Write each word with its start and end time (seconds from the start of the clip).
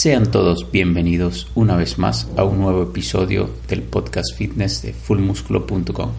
Sean 0.00 0.30
todos 0.30 0.70
bienvenidos 0.70 1.48
una 1.56 1.74
vez 1.74 1.98
más 1.98 2.28
a 2.36 2.44
un 2.44 2.60
nuevo 2.60 2.84
episodio 2.84 3.50
del 3.66 3.82
podcast 3.82 4.32
fitness 4.36 4.80
de 4.80 4.92
fullmusculo.com. 4.92 6.12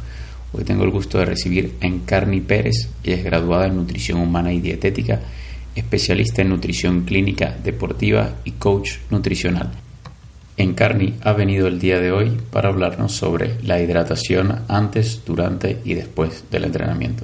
Hoy 0.51 0.65
tengo 0.65 0.83
el 0.83 0.89
gusto 0.89 1.17
de 1.17 1.23
recibir 1.23 1.75
a 1.79 1.85
Encarni 1.85 2.41
Pérez, 2.41 2.89
ella 3.05 3.15
es 3.15 3.23
graduada 3.23 3.67
en 3.67 3.77
nutrición 3.77 4.19
humana 4.19 4.51
y 4.51 4.59
dietética, 4.59 5.21
especialista 5.75 6.41
en 6.41 6.49
nutrición 6.49 7.05
clínica 7.05 7.55
deportiva 7.63 8.33
y 8.43 8.51
coach 8.51 8.97
nutricional. 9.11 9.71
Encarni 10.57 11.13
ha 11.21 11.31
venido 11.31 11.67
el 11.67 11.79
día 11.79 12.01
de 12.01 12.11
hoy 12.11 12.37
para 12.51 12.67
hablarnos 12.67 13.13
sobre 13.13 13.63
la 13.63 13.81
hidratación 13.81 14.59
antes, 14.67 15.21
durante 15.25 15.79
y 15.85 15.93
después 15.93 16.43
del 16.51 16.65
entrenamiento. 16.65 17.23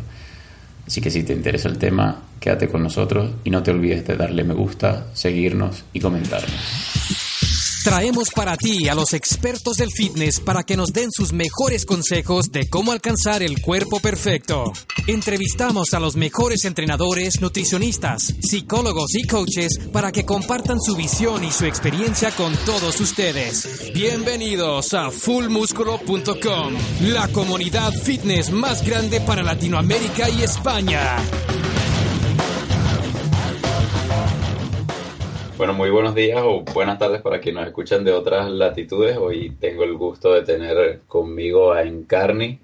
Así 0.85 1.01
que 1.01 1.09
si 1.09 1.23
te 1.23 1.33
interesa 1.33 1.67
el 1.67 1.77
tema, 1.77 2.21
quédate 2.39 2.69
con 2.69 2.83
nosotros 2.83 3.31
y 3.43 3.49
no 3.49 3.63
te 3.63 3.71
olvides 3.71 4.05
de 4.05 4.15
darle 4.15 4.43
me 4.43 4.53
gusta, 4.53 5.07
seguirnos 5.13 5.83
y 5.93 5.99
comentarnos. 5.99 7.24
Traemos 7.85 8.31
para 8.31 8.57
ti 8.57 8.89
a 8.89 8.95
los 8.95 9.13
expertos 9.13 9.77
del 9.77 9.91
fitness 9.91 10.39
para 10.39 10.63
que 10.63 10.75
nos 10.75 10.91
den 10.91 11.11
sus 11.11 11.31
mejores 11.33 11.85
consejos 11.85 12.51
de 12.51 12.67
cómo 12.67 12.91
alcanzar 12.91 13.43
el 13.43 13.61
cuerpo 13.61 13.99
perfecto. 13.99 14.73
Entrevistamos 15.05 15.93
a 15.93 15.99
los 15.99 16.15
mejores 16.15 16.65
entrenadores, 16.65 17.41
nutricionistas, 17.41 18.33
psicólogos 18.41 19.13
y 19.13 19.27
coaches 19.27 19.79
para 19.93 20.11
que 20.11 20.25
compartan 20.25 20.81
su 20.81 20.95
visión 20.95 21.43
y 21.43 21.51
su 21.51 21.65
experiencia 21.65 22.31
con 22.31 22.55
todos 22.65 22.99
ustedes. 22.99 23.93
Bienvenidos 23.93 24.95
a 24.95 25.11
fullmusculo.com, 25.11 26.73
la 27.01 27.27
comunidad 27.27 27.93
fitness 27.93 28.49
más 28.49 28.83
grande 28.83 29.21
para 29.21 29.43
Latinoamérica 29.43 30.27
y 30.31 30.41
España. 30.41 31.17
Bueno, 35.57 35.73
muy 35.73 35.89
buenos 35.89 36.13
días 36.13 36.41
o 36.43 36.63
buenas 36.73 36.99
tardes 36.99 37.21
para 37.21 37.39
quienes 37.39 37.61
nos 37.61 37.67
escuchan 37.69 38.03
de 38.03 38.11
otras 38.11 38.51
latitudes. 38.51 39.15
Hoy 39.15 39.51
tengo 39.57 39.85
el 39.85 39.93
gusto 39.93 40.33
de 40.33 40.41
tener 40.41 41.03
conmigo 41.07 41.71
a 41.71 41.83
Encarni. 41.83 42.59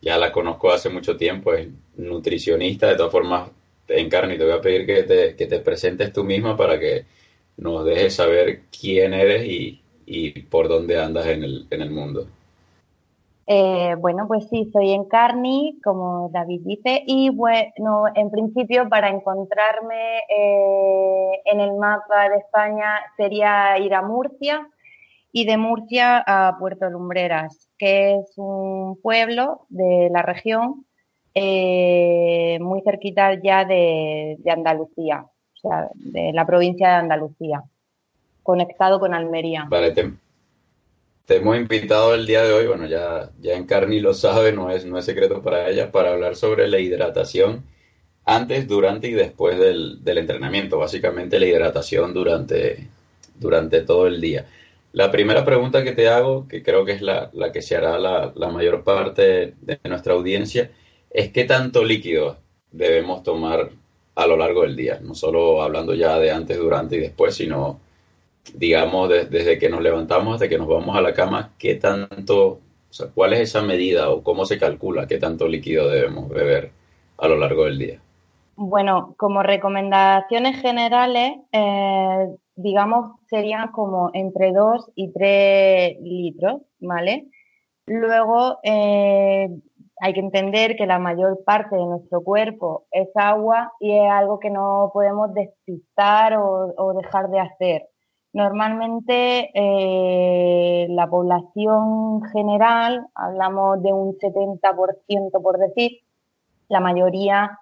Ya 0.00 0.16
la 0.16 0.32
conozco 0.32 0.72
hace 0.72 0.88
mucho 0.88 1.14
tiempo, 1.18 1.52
es 1.52 1.68
nutricionista. 1.96 2.88
De 2.88 2.96
todas 2.96 3.12
formas, 3.12 3.50
Encarni, 3.86 4.38
te 4.38 4.44
voy 4.44 4.54
a 4.54 4.62
pedir 4.62 4.86
que 4.86 5.02
te, 5.02 5.36
que 5.36 5.46
te 5.46 5.58
presentes 5.58 6.10
tú 6.10 6.24
misma 6.24 6.56
para 6.56 6.80
que 6.80 7.04
nos 7.58 7.84
dejes 7.84 8.14
saber 8.14 8.62
quién 8.80 9.12
eres 9.12 9.44
y, 9.46 9.82
y 10.06 10.30
por 10.30 10.68
dónde 10.68 10.98
andas 10.98 11.26
en 11.26 11.44
el, 11.44 11.66
en 11.68 11.82
el 11.82 11.90
mundo. 11.90 12.28
Eh, 13.46 13.96
bueno, 13.98 14.26
pues 14.28 14.48
sí, 14.48 14.70
soy 14.72 14.92
Encarni, 14.92 15.80
como 15.82 16.30
David 16.32 16.60
dice, 16.64 17.02
y 17.06 17.30
bueno, 17.30 18.04
en 18.14 18.30
principio 18.30 18.88
para 18.88 19.08
encontrarme 19.08 20.18
eh, 20.28 21.42
en 21.46 21.60
el 21.60 21.74
mapa 21.74 22.28
de 22.28 22.36
España 22.36 23.00
sería 23.16 23.78
ir 23.78 23.94
a 23.94 24.02
Murcia 24.02 24.68
y 25.32 25.44
de 25.44 25.56
Murcia 25.56 26.22
a 26.24 26.56
Puerto 26.58 26.88
Lumbreras, 26.88 27.68
que 27.78 28.14
es 28.14 28.32
un 28.36 29.00
pueblo 29.02 29.66
de 29.70 30.08
la 30.12 30.22
región 30.22 30.86
eh, 31.34 32.58
muy 32.60 32.82
cerquita 32.82 33.34
ya 33.42 33.64
de, 33.64 34.36
de 34.38 34.50
Andalucía, 34.50 35.24
o 35.24 35.56
sea, 35.56 35.88
de 35.94 36.32
la 36.32 36.46
provincia 36.46 36.90
de 36.90 36.94
Andalucía, 36.94 37.64
conectado 38.44 39.00
con 39.00 39.14
Almería. 39.14 39.66
Vale, 39.68 39.92
te, 41.32 41.38
hemos 41.38 41.56
invitado 41.56 42.14
el 42.14 42.26
día 42.26 42.42
de 42.42 42.52
hoy, 42.52 42.66
bueno, 42.66 42.86
ya, 42.86 43.30
ya 43.40 43.54
Encarni 43.54 44.00
lo 44.00 44.14
sabe, 44.14 44.52
no 44.52 44.70
es, 44.70 44.84
no 44.84 44.98
es 44.98 45.04
secreto 45.04 45.42
para 45.42 45.68
ella, 45.70 45.90
para 45.90 46.12
hablar 46.12 46.36
sobre 46.36 46.68
la 46.68 46.78
hidratación 46.78 47.64
antes, 48.24 48.68
durante 48.68 49.08
y 49.08 49.12
después 49.12 49.58
del, 49.58 50.04
del 50.04 50.18
entrenamiento, 50.18 50.78
básicamente 50.78 51.40
la 51.40 51.46
hidratación 51.46 52.14
durante, 52.14 52.88
durante 53.36 53.80
todo 53.82 54.06
el 54.06 54.20
día. 54.20 54.46
La 54.92 55.10
primera 55.10 55.44
pregunta 55.44 55.82
que 55.82 55.92
te 55.92 56.08
hago, 56.08 56.46
que 56.48 56.62
creo 56.62 56.84
que 56.84 56.92
es 56.92 57.02
la, 57.02 57.30
la 57.32 57.50
que 57.50 57.62
se 57.62 57.76
hará 57.76 57.98
la, 57.98 58.32
la, 58.36 58.48
mayor 58.50 58.84
parte 58.84 59.54
de 59.60 59.80
nuestra 59.84 60.14
audiencia, 60.14 60.70
es 61.10 61.32
qué 61.32 61.44
tanto 61.44 61.84
líquido 61.84 62.38
debemos 62.70 63.22
tomar 63.22 63.70
a 64.14 64.26
lo 64.26 64.36
largo 64.36 64.62
del 64.62 64.76
día, 64.76 65.00
no 65.02 65.14
solo 65.14 65.62
hablando 65.62 65.94
ya 65.94 66.18
de 66.18 66.30
antes, 66.30 66.58
durante 66.58 66.96
y 66.96 67.00
después, 67.00 67.34
sino 67.34 67.80
digamos, 68.54 69.08
desde 69.08 69.58
que 69.58 69.68
nos 69.68 69.82
levantamos 69.82 70.34
hasta 70.34 70.48
que 70.48 70.58
nos 70.58 70.68
vamos 70.68 70.96
a 70.96 71.00
la 71.00 71.14
cama, 71.14 71.52
¿qué 71.58 71.76
tanto, 71.76 72.46
o 72.48 72.60
sea, 72.90 73.06
cuál 73.14 73.32
es 73.32 73.40
esa 73.40 73.62
medida 73.62 74.10
o 74.10 74.22
cómo 74.22 74.44
se 74.44 74.58
calcula 74.58 75.06
qué 75.06 75.18
tanto 75.18 75.48
líquido 75.48 75.88
debemos 75.88 76.28
beber 76.28 76.72
a 77.18 77.28
lo 77.28 77.36
largo 77.36 77.64
del 77.64 77.78
día? 77.78 78.00
Bueno, 78.56 79.14
como 79.16 79.42
recomendaciones 79.42 80.60
generales, 80.60 81.32
eh, 81.52 82.28
digamos, 82.54 83.18
serían 83.28 83.72
como 83.72 84.10
entre 84.12 84.52
2 84.52 84.90
y 84.94 85.12
3 85.12 85.96
litros, 86.02 86.62
¿vale? 86.80 87.28
Luego, 87.86 88.58
eh, 88.62 89.48
hay 90.00 90.12
que 90.12 90.20
entender 90.20 90.76
que 90.76 90.86
la 90.86 90.98
mayor 90.98 91.42
parte 91.44 91.76
de 91.76 91.84
nuestro 91.84 92.22
cuerpo 92.22 92.86
es 92.90 93.08
agua 93.14 93.72
y 93.80 93.96
es 93.96 94.10
algo 94.10 94.38
que 94.38 94.50
no 94.50 94.90
podemos 94.92 95.32
despistar 95.32 96.34
o, 96.36 96.74
o 96.76 96.92
dejar 96.94 97.30
de 97.30 97.40
hacer. 97.40 97.88
Normalmente 98.32 99.50
eh, 99.54 100.86
la 100.88 101.06
población 101.06 102.22
general, 102.32 103.06
hablamos 103.14 103.82
de 103.82 103.92
un 103.92 104.16
70% 104.18 105.42
por 105.42 105.58
decir, 105.58 106.00
la 106.68 106.80
mayoría 106.80 107.58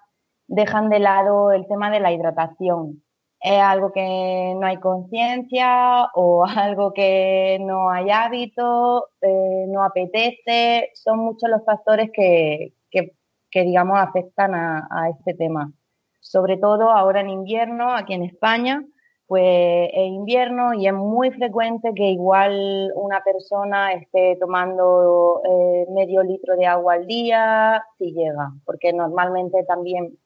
dejan 0.47 0.89
de 0.89 0.99
lado 0.99 1.51
el 1.51 1.67
tema 1.67 1.91
de 1.91 1.99
la 1.99 2.13
hidratación. 2.13 3.03
Es 3.41 3.59
algo 3.59 3.91
que 3.91 4.55
no 4.57 4.65
hay 4.65 4.77
conciencia 4.77 6.05
o 6.13 6.45
algo 6.45 6.93
que 6.93 7.57
no 7.59 7.89
hay 7.89 8.09
hábito, 8.09 9.09
eh, 9.21 9.65
no 9.67 9.83
apetece. 9.83 10.91
Son 10.93 11.19
muchos 11.19 11.49
los 11.49 11.65
factores 11.65 12.11
que, 12.13 12.75
que, 12.89 13.13
que 13.49 13.63
digamos, 13.63 13.99
afectan 13.99 14.55
a, 14.55 14.87
a 14.89 15.09
este 15.09 15.33
tema. 15.33 15.73
Sobre 16.21 16.57
todo 16.57 16.91
ahora 16.91 17.19
en 17.19 17.29
invierno, 17.29 17.91
aquí 17.93 18.13
en 18.13 18.23
España, 18.23 18.85
pues 19.31 19.89
es 19.93 20.07
invierno 20.07 20.73
y 20.73 20.87
es 20.87 20.93
muy 20.93 21.31
frecuente 21.31 21.93
que 21.95 22.09
igual 22.09 22.91
una 22.95 23.23
persona 23.23 23.93
esté 23.93 24.35
tomando 24.37 25.41
eh, 25.45 25.85
medio 25.89 26.21
litro 26.21 26.57
de 26.57 26.65
agua 26.65 26.95
al 26.95 27.07
día 27.07 27.81
si 27.97 28.11
llega, 28.11 28.51
porque 28.65 28.91
normalmente 28.91 29.63
también 29.63 30.17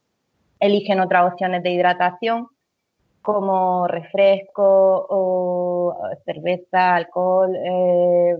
eligen 0.59 1.01
otras 1.01 1.31
opciones 1.31 1.61
de 1.61 1.69
hidratación 1.69 2.47
como 3.21 3.87
refresco 3.87 5.05
o 5.07 5.95
cerveza, 6.25 6.95
alcohol, 6.95 7.55
eh, 7.55 8.37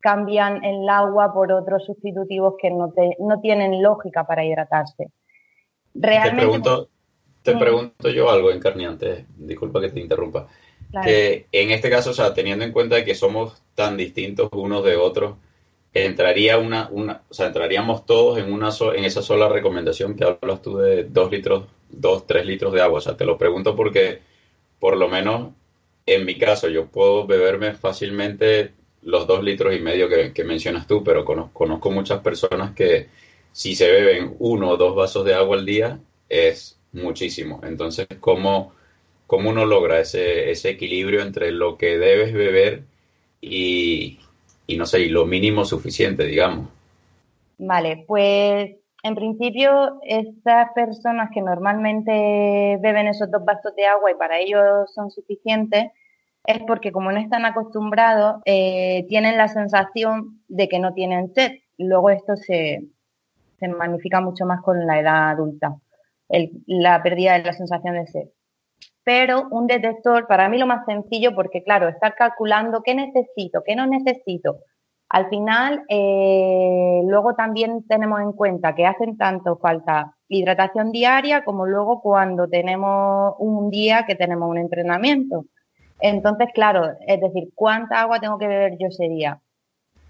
cambian 0.00 0.64
el 0.64 0.88
agua 0.88 1.34
por 1.34 1.52
otros 1.52 1.84
sustitutivos 1.84 2.54
que 2.58 2.70
no, 2.70 2.92
te, 2.92 3.14
no 3.18 3.40
tienen 3.40 3.82
lógica 3.82 4.24
para 4.24 4.42
hidratarse. 4.42 5.08
Realmente, 5.92 6.30
te 6.30 6.46
pregunto 6.46 6.88
yo 7.44 8.30
algo, 8.30 8.50
Encarniante, 8.50 9.26
disculpa 9.36 9.80
que 9.80 9.90
te 9.90 10.00
interrumpa. 10.00 10.48
Claro. 10.90 11.06
Que 11.06 11.46
en 11.52 11.70
este 11.70 11.90
caso, 11.90 12.10
o 12.10 12.14
sea, 12.14 12.34
teniendo 12.34 12.64
en 12.64 12.72
cuenta 12.72 13.04
que 13.04 13.14
somos 13.14 13.62
tan 13.74 13.96
distintos 13.96 14.48
unos 14.52 14.84
de 14.84 14.96
otros, 14.96 15.36
entraría 15.94 16.58
una, 16.58 16.88
una, 16.90 17.22
o 17.28 17.34
sea, 17.34 17.46
entraríamos 17.46 18.06
todos 18.06 18.38
en 18.38 18.52
una 18.52 18.70
so, 18.70 18.94
en 18.94 19.04
esa 19.04 19.22
sola 19.22 19.48
recomendación 19.48 20.14
que 20.14 20.24
hablas 20.24 20.62
tú 20.62 20.78
de 20.78 21.04
dos 21.04 21.30
litros, 21.30 21.66
dos, 21.90 22.26
tres 22.26 22.46
litros 22.46 22.72
de 22.72 22.82
agua. 22.82 22.98
O 22.98 23.02
sea, 23.02 23.16
te 23.16 23.24
lo 23.24 23.38
pregunto 23.38 23.76
porque, 23.76 24.20
por 24.78 24.96
lo 24.96 25.08
menos, 25.08 25.52
en 26.06 26.24
mi 26.24 26.36
caso, 26.38 26.68
yo 26.68 26.86
puedo 26.86 27.26
beberme 27.26 27.74
fácilmente 27.74 28.72
los 29.02 29.26
dos 29.26 29.42
litros 29.42 29.74
y 29.74 29.80
medio 29.80 30.08
que, 30.08 30.32
que 30.32 30.44
mencionas 30.44 30.86
tú, 30.86 31.02
pero 31.02 31.24
conozco, 31.24 31.52
conozco 31.52 31.90
muchas 31.90 32.20
personas 32.20 32.74
que 32.74 33.08
si 33.52 33.74
se 33.74 33.90
beben 33.90 34.34
uno 34.38 34.70
o 34.70 34.76
dos 34.76 34.94
vasos 34.94 35.24
de 35.24 35.34
agua 35.34 35.56
al 35.56 35.66
día, 35.66 36.00
es 36.28 36.78
muchísimo. 36.92 37.60
Entonces, 37.64 38.06
¿cómo, 38.20 38.72
cómo 39.26 39.50
uno 39.50 39.64
logra 39.64 40.00
ese, 40.00 40.50
ese 40.50 40.70
equilibrio 40.70 41.22
entre 41.22 41.50
lo 41.52 41.76
que 41.76 41.98
debes 41.98 42.32
beber 42.32 42.84
y, 43.40 44.18
no 44.76 44.86
sé, 44.86 45.00
y 45.00 45.08
lo 45.08 45.26
mínimo 45.26 45.64
suficiente, 45.64 46.24
digamos? 46.24 46.68
Vale, 47.58 48.04
pues 48.06 48.76
en 49.02 49.14
principio, 49.14 49.98
estas 50.02 50.72
personas 50.74 51.30
que 51.32 51.42
normalmente 51.42 52.78
beben 52.80 53.08
esos 53.08 53.30
dos 53.30 53.44
vasos 53.44 53.74
de 53.74 53.86
agua 53.86 54.10
y 54.10 54.14
para 54.14 54.38
ellos 54.38 54.92
son 54.94 55.10
suficientes, 55.10 55.90
es 56.44 56.58
porque 56.66 56.92
como 56.92 57.10
no 57.12 57.18
están 57.18 57.44
acostumbrados, 57.44 58.42
eh, 58.44 59.04
tienen 59.08 59.36
la 59.36 59.48
sensación 59.48 60.40
de 60.48 60.68
que 60.68 60.78
no 60.78 60.92
tienen 60.92 61.32
sed. 61.34 61.52
Luego 61.78 62.10
esto 62.10 62.36
se, 62.36 62.84
se 63.58 63.68
magnifica 63.68 64.20
mucho 64.20 64.44
más 64.44 64.60
con 64.62 64.86
la 64.86 65.00
edad 65.00 65.30
adulta 65.30 65.76
el, 66.32 66.50
la 66.66 67.02
pérdida 67.02 67.34
de 67.34 67.44
la 67.44 67.52
sensación 67.52 67.94
de 67.94 68.06
sed. 68.08 68.28
Pero 69.04 69.48
un 69.50 69.66
detector, 69.66 70.26
para 70.26 70.48
mí 70.48 70.58
lo 70.58 70.66
más 70.66 70.84
sencillo, 70.86 71.34
porque 71.34 71.62
claro, 71.62 71.88
estar 71.88 72.14
calculando 72.14 72.82
qué 72.82 72.94
necesito, 72.94 73.62
qué 73.64 73.76
no 73.76 73.86
necesito. 73.86 74.58
Al 75.08 75.28
final, 75.28 75.84
eh, 75.88 77.02
luego 77.04 77.34
también 77.34 77.84
tenemos 77.86 78.20
en 78.20 78.32
cuenta 78.32 78.74
que 78.74 78.86
hacen 78.86 79.18
tanto 79.18 79.58
falta 79.58 80.16
hidratación 80.28 80.90
diaria 80.90 81.44
como 81.44 81.66
luego 81.66 82.00
cuando 82.00 82.48
tenemos 82.48 83.34
un 83.38 83.68
día 83.68 84.04
que 84.06 84.14
tenemos 84.14 84.48
un 84.48 84.56
entrenamiento. 84.56 85.44
Entonces, 86.00 86.48
claro, 86.54 86.96
es 87.06 87.20
decir, 87.20 87.50
¿cuánta 87.54 88.00
agua 88.00 88.20
tengo 88.20 88.38
que 88.38 88.48
beber 88.48 88.78
yo 88.78 88.88
ese 88.88 89.08
día? 89.08 89.38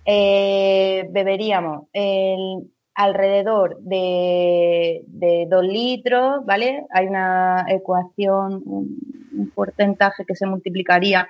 Eh, 0.05 1.09
beberíamos 1.11 1.87
el, 1.93 2.71
alrededor 2.95 3.79
de, 3.81 5.03
de 5.07 5.47
2 5.49 5.65
litros, 5.65 6.45
¿vale? 6.45 6.87
Hay 6.91 7.07
una 7.07 7.65
ecuación, 7.69 8.63
un, 8.65 9.23
porcentaje 9.55 10.25
que 10.25 10.37
se 10.37 10.47
multiplicaría 10.47 11.27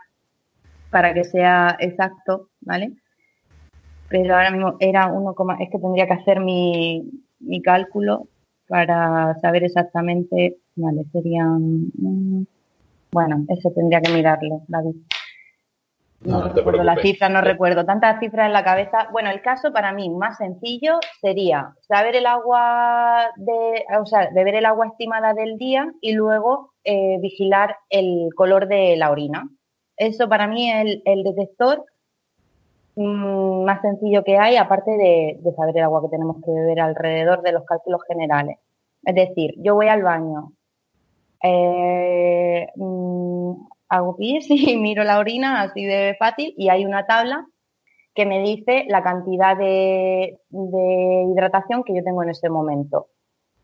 para 0.91 1.15
que 1.15 1.25
sea 1.25 1.77
exacto, 1.79 2.49
¿vale? 2.61 2.93
Pero 4.09 4.35
ahora 4.35 4.51
mismo 4.51 4.77
era 4.81 5.07
1, 5.07 5.35
es 5.61 5.71
que 5.71 5.79
tendría 5.79 6.07
que 6.07 6.13
hacer 6.13 6.41
mi, 6.41 7.09
mi 7.41 7.63
cálculo 7.63 8.27
para 8.69 9.35
saber 9.41 9.65
exactamente, 9.65 10.59
vale, 10.77 11.05
serían, 11.13 11.91
mm, 11.95 12.45
bueno, 13.13 13.45
eso 13.49 13.71
tendría 13.71 14.01
que 14.01 14.13
mirarlo, 14.13 14.63
David. 14.69 14.97
No, 16.25 16.49
recuerdo 16.49 16.85
la 16.85 16.97
cifra, 16.97 17.29
no 17.29 17.41
recuerdo 17.41 17.85
tantas 17.85 18.21
cifras 18.21 18.47
en 18.47 18.53
la 18.53 18.63
cabeza. 18.63 19.09
Bueno, 19.11 19.31
el 19.31 19.43
caso 19.43 19.73
para 19.73 19.93
mí 19.93 20.09
más 20.09 20.39
sencillo 20.39 21.01
sería 21.21 21.75
saber 21.81 22.15
el 22.15 22.27
agua 22.27 23.33
de, 23.37 23.85
o 24.01 24.07
sea, 24.07 24.31
beber 24.33 24.55
el 24.55 24.67
agua 24.67 24.87
estimada 24.87 25.35
del 25.35 25.59
día 25.59 25.93
y 26.01 26.13
luego 26.13 26.75
eh, 26.85 27.19
vigilar 27.21 27.77
el 27.91 28.29
color 28.37 28.69
de 28.69 28.97
la 28.97 29.11
orina. 29.11 29.49
Eso 29.97 30.29
para 30.29 30.47
mí 30.47 30.71
es 30.71 31.01
el, 31.05 31.25
detector 31.25 31.85
mm, 32.95 33.65
más 33.65 33.81
sencillo 33.83 34.23
que 34.23 34.39
hay, 34.39 34.57
aparte 34.57 34.93
de, 34.93 35.41
saber 35.57 35.77
el 35.77 35.85
agua 35.85 36.03
que 36.03 36.09
tenemos 36.09 36.37
que 36.45 36.53
beber 36.53 36.81
alrededor 36.81 37.43
de 37.43 37.53
los 37.53 37.65
cálculos 37.65 38.01
generales. 38.07 38.59
Es 39.05 39.15
decir, 39.15 39.55
yo 39.59 39.75
voy 39.75 39.89
al 39.89 40.03
baño, 40.03 40.53
eh, 41.43 42.69
mm, 42.77 43.72
hago 43.93 44.17
pis 44.17 44.47
y 44.51 44.77
miro 44.77 45.05
la 45.05 45.19
orina 45.19 45.63
así 45.63 45.85
de 45.85 46.17
fácil 46.19 46.55
y 46.57 46.71
hay 46.71 46.85
una 46.85 47.07
tabla 47.07 47.47
que 48.15 48.27
me 48.27 48.41
dice 48.41 48.85
la 48.89 49.03
cantidad 49.03 49.57
de, 49.57 50.39
hidratación 50.51 51.83
que 51.83 51.95
yo 51.95 52.05
tengo 52.05 52.23
en 52.23 52.29
ese 52.29 52.51
momento. 52.51 53.09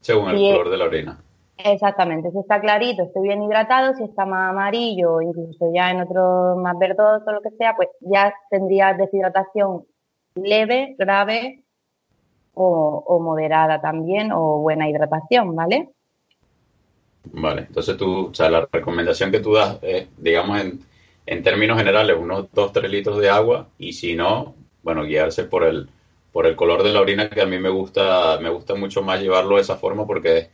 Según 0.00 0.30
el 0.30 0.52
color 0.52 0.70
de 0.70 0.76
la 0.78 0.84
orina. 0.84 1.22
Exactamente, 1.58 2.30
si 2.30 2.38
está 2.38 2.60
clarito, 2.60 3.02
estoy 3.02 3.24
bien 3.24 3.42
hidratado, 3.42 3.94
si 3.94 4.04
está 4.04 4.24
más 4.24 4.50
amarillo, 4.50 5.20
incluso 5.20 5.70
ya 5.74 5.90
en 5.90 6.00
otro 6.00 6.56
más 6.56 6.78
verdoso 6.78 7.32
lo 7.32 7.42
que 7.42 7.50
sea, 7.58 7.74
pues 7.74 7.88
ya 8.00 8.32
tendría 8.48 8.94
deshidratación 8.94 9.84
leve, 10.36 10.94
grave 10.96 11.64
o, 12.54 13.02
o 13.04 13.20
moderada 13.20 13.80
también 13.80 14.30
o 14.32 14.58
buena 14.60 14.88
hidratación, 14.88 15.54
¿vale? 15.56 15.90
Vale, 17.32 17.62
entonces 17.68 17.96
tú, 17.96 18.28
o 18.28 18.34
sea, 18.34 18.48
la 18.50 18.68
recomendación 18.70 19.30
que 19.30 19.40
tú 19.40 19.54
das 19.54 19.78
es, 19.82 20.08
digamos, 20.16 20.60
en, 20.60 20.80
en 21.26 21.42
términos 21.42 21.76
generales, 21.76 22.16
unos 22.18 22.46
2-3 22.52 22.88
litros 22.88 23.20
de 23.20 23.28
agua 23.28 23.68
y 23.78 23.92
si 23.92 24.14
no, 24.14 24.54
bueno, 24.82 25.04
guiarse 25.04 25.44
por 25.44 25.64
el, 25.64 25.88
por 26.32 26.46
el 26.46 26.56
color 26.56 26.82
de 26.82 26.92
la 26.92 27.00
orina, 27.00 27.28
que 27.28 27.42
a 27.42 27.46
mí 27.46 27.58
me 27.58 27.68
gusta, 27.68 28.38
me 28.40 28.48
gusta 28.48 28.74
mucho 28.74 29.02
más 29.02 29.20
llevarlo 29.20 29.56
de 29.56 29.62
esa 29.62 29.76
forma 29.76 30.06
porque, 30.06 30.48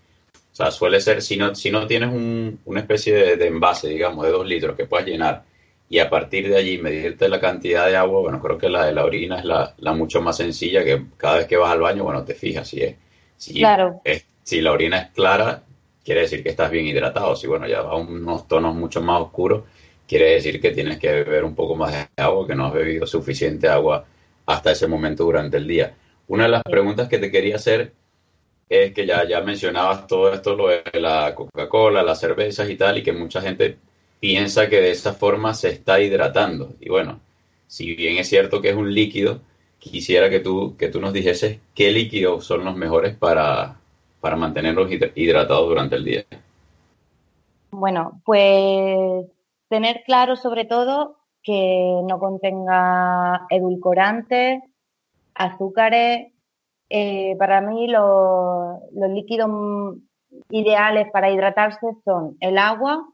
o 0.53 0.55
sea, 0.57 0.71
suele 0.71 1.01
ser, 1.01 1.23
si 1.23 1.37
no, 1.37 1.55
si 1.55 1.71
no 1.71 1.87
tienes 1.87 2.11
un, 2.11 2.61
una 2.65 2.81
especie 2.81 3.37
de, 3.37 3.47
envase, 3.47 3.89
digamos, 3.89 4.25
de 4.25 4.33
2 4.33 4.47
litros 4.47 4.77
que 4.77 4.87
puedas 4.87 5.07
llenar 5.07 5.45
y 5.89 5.99
a 5.99 6.11
partir 6.11 6.49
de 6.49 6.57
allí 6.57 6.79
medirte 6.79 7.29
la 7.29 7.39
cantidad 7.41 7.87
de 7.87 7.97
agua, 7.97 8.21
bueno, 8.21 8.41
creo 8.41 8.59
que 8.59 8.69
la 8.69 8.87
de 8.87 8.93
la 8.93 9.05
orina 9.05 9.39
es 9.39 9.45
la, 9.45 9.75
la 9.79 9.93
mucho 9.93 10.21
más 10.23 10.39
sencilla, 10.39 10.83
que 10.83 11.05
cada 11.17 11.37
vez 11.39 11.47
que 11.47 11.57
vas 11.57 11.71
al 11.71 11.81
baño, 11.81 12.03
bueno, 12.05 12.25
te 12.25 12.35
fijas 12.35 12.67
si 12.67 12.81
es, 12.83 12.97
si, 13.37 13.55
claro. 13.55 14.01
es, 14.03 14.25
si 14.43 14.61
la 14.61 14.73
orina 14.73 14.99
es 14.99 15.11
clara, 15.11 15.63
quiere 16.05 16.23
decir 16.23 16.43
que 16.43 16.51
estás 16.51 16.71
bien 16.71 16.87
hidratado. 16.87 17.35
Si 17.37 17.47
bueno, 17.47 17.67
ya 17.67 17.83
va 17.83 17.93
a 17.93 17.97
unos 17.97 18.47
tonos 18.47 18.75
mucho 18.75 19.01
más 19.01 19.23
oscuros, 19.23 19.65
quiere 20.07 20.35
decir 20.35 20.61
que 20.61 20.71
tienes 20.71 20.99
que 20.99 21.11
beber 21.11 21.45
un 21.45 21.55
poco 21.55 21.75
más 21.75 21.93
de 21.93 22.23
agua, 22.23 22.47
que 22.47 22.55
no 22.55 22.67
has 22.67 22.75
bebido 22.75 23.07
suficiente 23.07 23.69
agua 23.69 24.05
hasta 24.47 24.73
ese 24.73 24.87
momento 24.87 25.25
durante 25.25 25.57
el 25.57 25.67
día. 25.67 25.95
Una 26.29 26.45
de 26.45 26.51
las 26.51 26.63
preguntas 26.63 27.09
que 27.09 27.19
te 27.19 27.31
quería 27.31 27.57
hacer 27.57 27.93
es 28.69 28.93
que 28.93 29.07
ya, 29.07 29.27
ya 29.27 29.41
mencionabas 29.41 30.07
todo 30.07 30.33
esto, 30.33 30.57
lo 30.57 30.69
de 30.69 30.83
la 31.01 31.35
Coca-Cola, 31.35 32.03
las 32.03 32.21
cervezas 32.21 32.69
y 32.71 32.77
tal, 32.77 32.99
y 32.99 33.03
que 33.03 33.13
mucha 33.13 33.41
gente 33.41 33.79
piensa 34.21 34.69
que 34.69 34.81
de 34.81 34.91
esa 34.91 35.13
forma 35.15 35.55
se 35.55 35.71
está 35.71 36.01
hidratando. 36.01 36.75
Y 36.81 36.89
bueno, 36.89 37.21
si 37.67 37.95
bien 37.95 38.19
es 38.19 38.29
cierto 38.29 38.61
que 38.61 38.71
es 38.71 38.77
un 38.77 38.93
líquido, 38.95 39.43
quisiera 39.79 40.31
que 40.31 40.41
tú, 40.41 40.77
que 40.79 40.89
tú 40.89 41.01
nos 41.01 41.13
dijeses 41.13 41.59
qué 41.75 41.91
líquidos 41.93 42.47
son 42.47 42.65
los 42.65 42.77
mejores 42.77 43.15
para, 43.17 43.81
para 44.25 44.37
mantenerlos 44.37 44.91
hidratados 45.15 45.69
durante 45.69 45.97
el 45.97 46.05
día? 46.05 46.25
Bueno, 47.71 48.23
pues 48.25 49.27
tener 49.69 50.03
claro 50.07 50.35
sobre 50.37 50.65
todo 50.65 51.19
que 51.43 52.01
no 52.09 52.19
contenga 52.19 53.47
edulcorantes, 53.51 54.63
azúcares. 55.35 56.33
Eh, 56.89 57.37
para 57.39 57.61
mí 57.61 57.87
los 57.87 59.11
líquidos 59.11 59.51
ideales 60.49 61.11
para 61.13 61.31
hidratarse 61.31 61.87
son 62.07 62.39
el 62.41 62.57
agua 62.57 63.07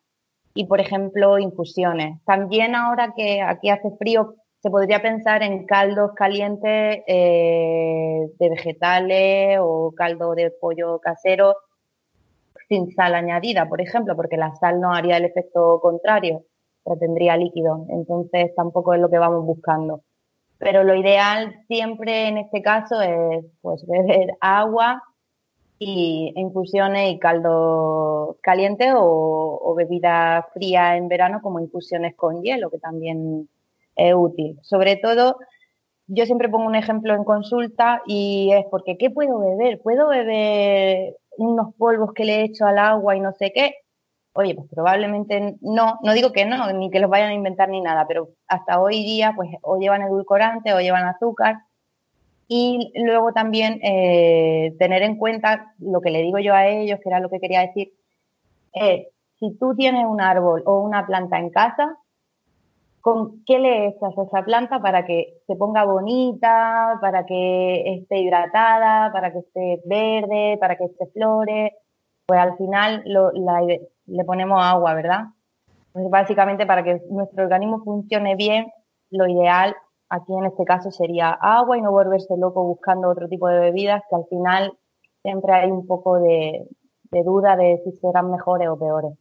y, 0.55 0.67
por 0.67 0.79
ejemplo, 0.79 1.41
infusiones. 1.41 2.23
También 2.25 2.77
ahora 2.77 3.15
que 3.17 3.43
aquí 3.43 3.69
hace 3.69 3.91
frío, 3.99 4.37
se 4.63 4.71
podría 4.71 5.01
pensar 5.01 5.43
en 5.43 5.65
caldos 5.67 6.13
calientes 6.15 7.03
eh, 7.07 8.31
de 8.39 8.49
vegetales 8.51 9.59
o 9.61 9.93
caldo 9.97 10.35
de 10.35 10.51
pollo 10.51 10.99
casero 11.01 11.57
sin 12.69 12.93
sal 12.95 13.15
añadida, 13.15 13.69
por 13.69 13.81
ejemplo, 13.81 14.15
porque 14.15 14.37
la 14.37 14.55
sal 14.57 14.81
no 14.81 14.93
haría 14.93 15.17
el 15.17 15.25
efecto 15.25 15.81
contrario, 15.81 16.45
pero 16.85 16.99
tendría 16.99 17.37
líquido. 17.37 17.87
Entonces 17.89 18.55
tampoco 18.55 18.95
es 18.95 19.01
lo 19.01 19.11
que 19.11 19.19
vamos 19.19 19.45
buscando. 19.45 20.03
Pero 20.59 20.85
lo 20.85 20.95
ideal 20.95 21.65
siempre 21.67 22.29
en 22.29 22.39
este 22.39 22.63
caso 22.63 23.01
es 23.01 23.45
pues 23.63 23.85
beber 23.87 24.37
agua 24.41 25.03
y 25.79 26.33
infusiones 26.37 27.13
y 27.13 27.19
caldo 27.19 28.37
caliente 28.43 28.93
o, 28.95 29.59
o 29.63 29.75
bebida 29.75 30.47
fría 30.53 30.97
en 30.97 31.09
verano 31.09 31.41
como 31.43 31.61
infusiones 31.61 32.15
con 32.15 32.43
hielo, 32.43 32.71
que 32.71 32.79
también 32.79 33.49
es 34.09 34.15
útil. 34.15 34.59
Sobre 34.63 34.97
todo, 34.97 35.37
yo 36.07 36.27
siempre 36.27 36.49
pongo 36.49 36.67
un 36.67 36.75
ejemplo 36.75 37.15
en 37.15 37.25
consulta 37.25 38.03
y 38.07 38.51
es 38.53 38.65
porque, 38.71 38.97
¿qué 38.99 39.11
puedo 39.11 39.39
beber? 39.39 39.81
¿Puedo 39.83 40.09
beber 40.09 41.17
unos 41.37 41.75
polvos 41.77 42.13
que 42.15 42.25
le 42.25 42.37
he 42.37 42.45
hecho 42.45 42.67
al 42.67 42.79
agua 42.79 43.17
y 43.17 43.21
no 43.21 43.33
sé 43.33 43.53
qué? 43.55 43.75
Oye, 44.33 44.55
pues 44.55 44.69
probablemente 44.71 45.57
no, 45.61 45.99
no 46.03 46.13
digo 46.13 46.33
que 46.33 46.47
no, 46.47 46.73
ni 46.73 46.91
que 46.91 47.01
los 47.01 47.11
vayan 47.11 47.31
a 47.31 47.35
inventar 47.35 47.69
ni 47.69 47.81
nada, 47.81 48.07
pero 48.07 48.31
hasta 48.49 48.81
hoy 48.81 49.03
día 49.03 49.33
pues 49.37 49.51
o 49.63 49.79
llevan 49.79 50.03
edulcorante 50.03 50.73
o 50.73 50.81
llevan 50.81 51.07
azúcar. 51.07 51.59
Y 52.49 52.93
luego 52.97 53.33
también 53.33 53.81
eh, 53.83 54.75
tener 54.79 55.03
en 55.03 55.17
cuenta 55.17 55.75
lo 55.79 56.01
que 56.01 56.11
le 56.11 56.23
digo 56.23 56.39
yo 56.39 56.55
a 56.55 56.67
ellos, 56.67 56.99
que 57.01 57.09
era 57.09 57.21
lo 57.21 57.29
que 57.29 57.39
quería 57.39 57.61
decir, 57.61 57.93
es 58.73 59.07
si 59.39 59.57
tú 59.59 59.75
tienes 59.77 60.05
un 60.07 60.21
árbol 60.21 60.63
o 60.67 60.81
una 60.81 61.07
planta 61.07 61.39
en 61.39 61.51
casa, 61.51 61.97
con 63.01 63.45
qué 63.45 63.59
le 63.59 63.89
echas 63.89 64.17
a 64.17 64.23
esa 64.23 64.45
planta 64.45 64.81
para 64.81 65.07
que 65.07 65.39
se 65.47 65.57
ponga 65.57 65.85
bonita, 65.85 66.99
para 67.01 67.25
que 67.25 67.95
esté 67.95 68.19
hidratada, 68.19 69.13
para 69.13 69.33
que 69.33 69.39
esté 69.39 69.81
verde, 69.87 70.59
para 70.61 70.77
que 70.77 70.85
esté 70.85 71.07
flores. 71.07 71.73
Pues 72.27 72.39
al 72.41 72.57
final 72.57 73.03
le 73.05 74.25
ponemos 74.25 74.63
agua, 74.63 74.95
¿verdad? 74.95 75.25
Pues 75.93 76.09
básicamente 76.11 76.67
para 76.67 76.85
que 76.85 77.01
nuestro 77.11 77.45
organismo 77.45 77.83
funcione 77.83 78.37
bien, 78.37 78.71
lo 79.11 79.27
ideal 79.27 79.75
aquí 80.11 80.33
en 80.35 80.47
este 80.47 80.65
caso 80.65 80.91
sería 80.91 81.31
agua 81.31 81.79
y 81.79 81.81
no 81.81 81.93
volverse 81.93 82.37
loco 82.37 82.65
buscando 82.65 83.09
otro 83.09 83.29
tipo 83.29 83.49
de 83.49 83.61
bebidas 83.61 84.03
que 84.11 84.17
al 84.17 84.27
final 84.27 84.73
siempre 85.23 85.55
hay 85.55 85.71
un 85.71 85.87
poco 85.87 86.19
de, 86.19 86.67
duda 87.11 87.57
de 87.57 87.81
si 87.85 87.93
serán 87.93 88.31
mejores 88.31 88.69
o 88.69 88.79
peores. 88.79 89.13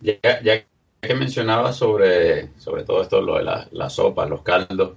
Ya, 0.00 0.40
ya 0.42 0.54
que 1.00 1.14
mencionaba 1.14 1.72
sobre, 1.72 2.50
sobre 2.58 2.84
todo 2.84 3.02
esto, 3.02 3.20
lo 3.22 3.38
de 3.38 3.44
las 3.70 3.92
sopas, 3.92 4.28
los 4.28 4.42
caldos, 4.42 4.96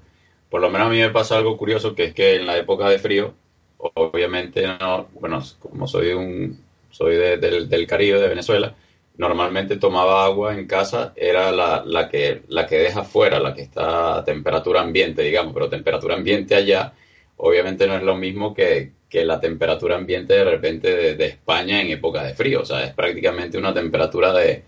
por 0.50 0.62
lo 0.62 0.70
menos 0.70 0.88
a 0.88 0.90
mí 0.90 1.00
me 1.00 1.10
pasa 1.10 1.38
algo 1.38 1.58
curioso, 1.58 1.96
que 1.96 2.06
es 2.06 2.14
que 2.14 2.36
en 2.36 2.46
la 2.46 2.58
época 2.58 2.90
de 2.90 3.00
frío, 3.00 3.34
obviamente 3.78 4.66
no, 4.68 5.08
bueno, 5.14 5.42
como 5.60 5.88
soy 5.88 6.12
un, 6.12 6.60
soy 6.90 7.16
del, 7.16 7.70
del 7.70 7.88
Caribe, 7.88 8.20
de 8.20 8.28
Venezuela, 8.28 8.76
normalmente 9.18 9.78
tomaba 9.78 10.26
agua 10.26 10.54
en 10.54 10.68
casa, 10.68 11.14
era 11.16 11.52
la, 11.52 11.84
la, 11.86 12.10
que, 12.10 12.42
la 12.48 12.66
que 12.66 12.80
deja 12.80 13.04
fuera, 13.04 13.40
la 13.40 13.54
que 13.54 13.62
está 13.62 14.18
a 14.18 14.26
temperatura 14.26 14.82
ambiente, 14.82 15.22
digamos, 15.22 15.54
pero 15.54 15.70
temperatura 15.70 16.16
ambiente 16.16 16.56
allá, 16.56 16.94
obviamente 17.38 17.88
no 17.88 17.96
es 17.96 18.04
lo 18.04 18.16
mismo 18.16 18.54
que, 18.54 18.92
que 19.08 19.24
la 19.24 19.40
temperatura 19.40 19.96
ambiente 19.96 20.34
de 20.34 20.44
repente 20.44 20.96
de, 20.96 21.16
de 21.16 21.26
España 21.28 21.82
en 21.82 21.92
época 21.92 22.24
de 22.24 22.34
frío, 22.34 22.62
o 22.62 22.66
sea, 22.66 22.84
es 22.84 22.94
prácticamente 22.94 23.58
una 23.58 23.74
temperatura 23.74 24.34
de, 24.34 24.64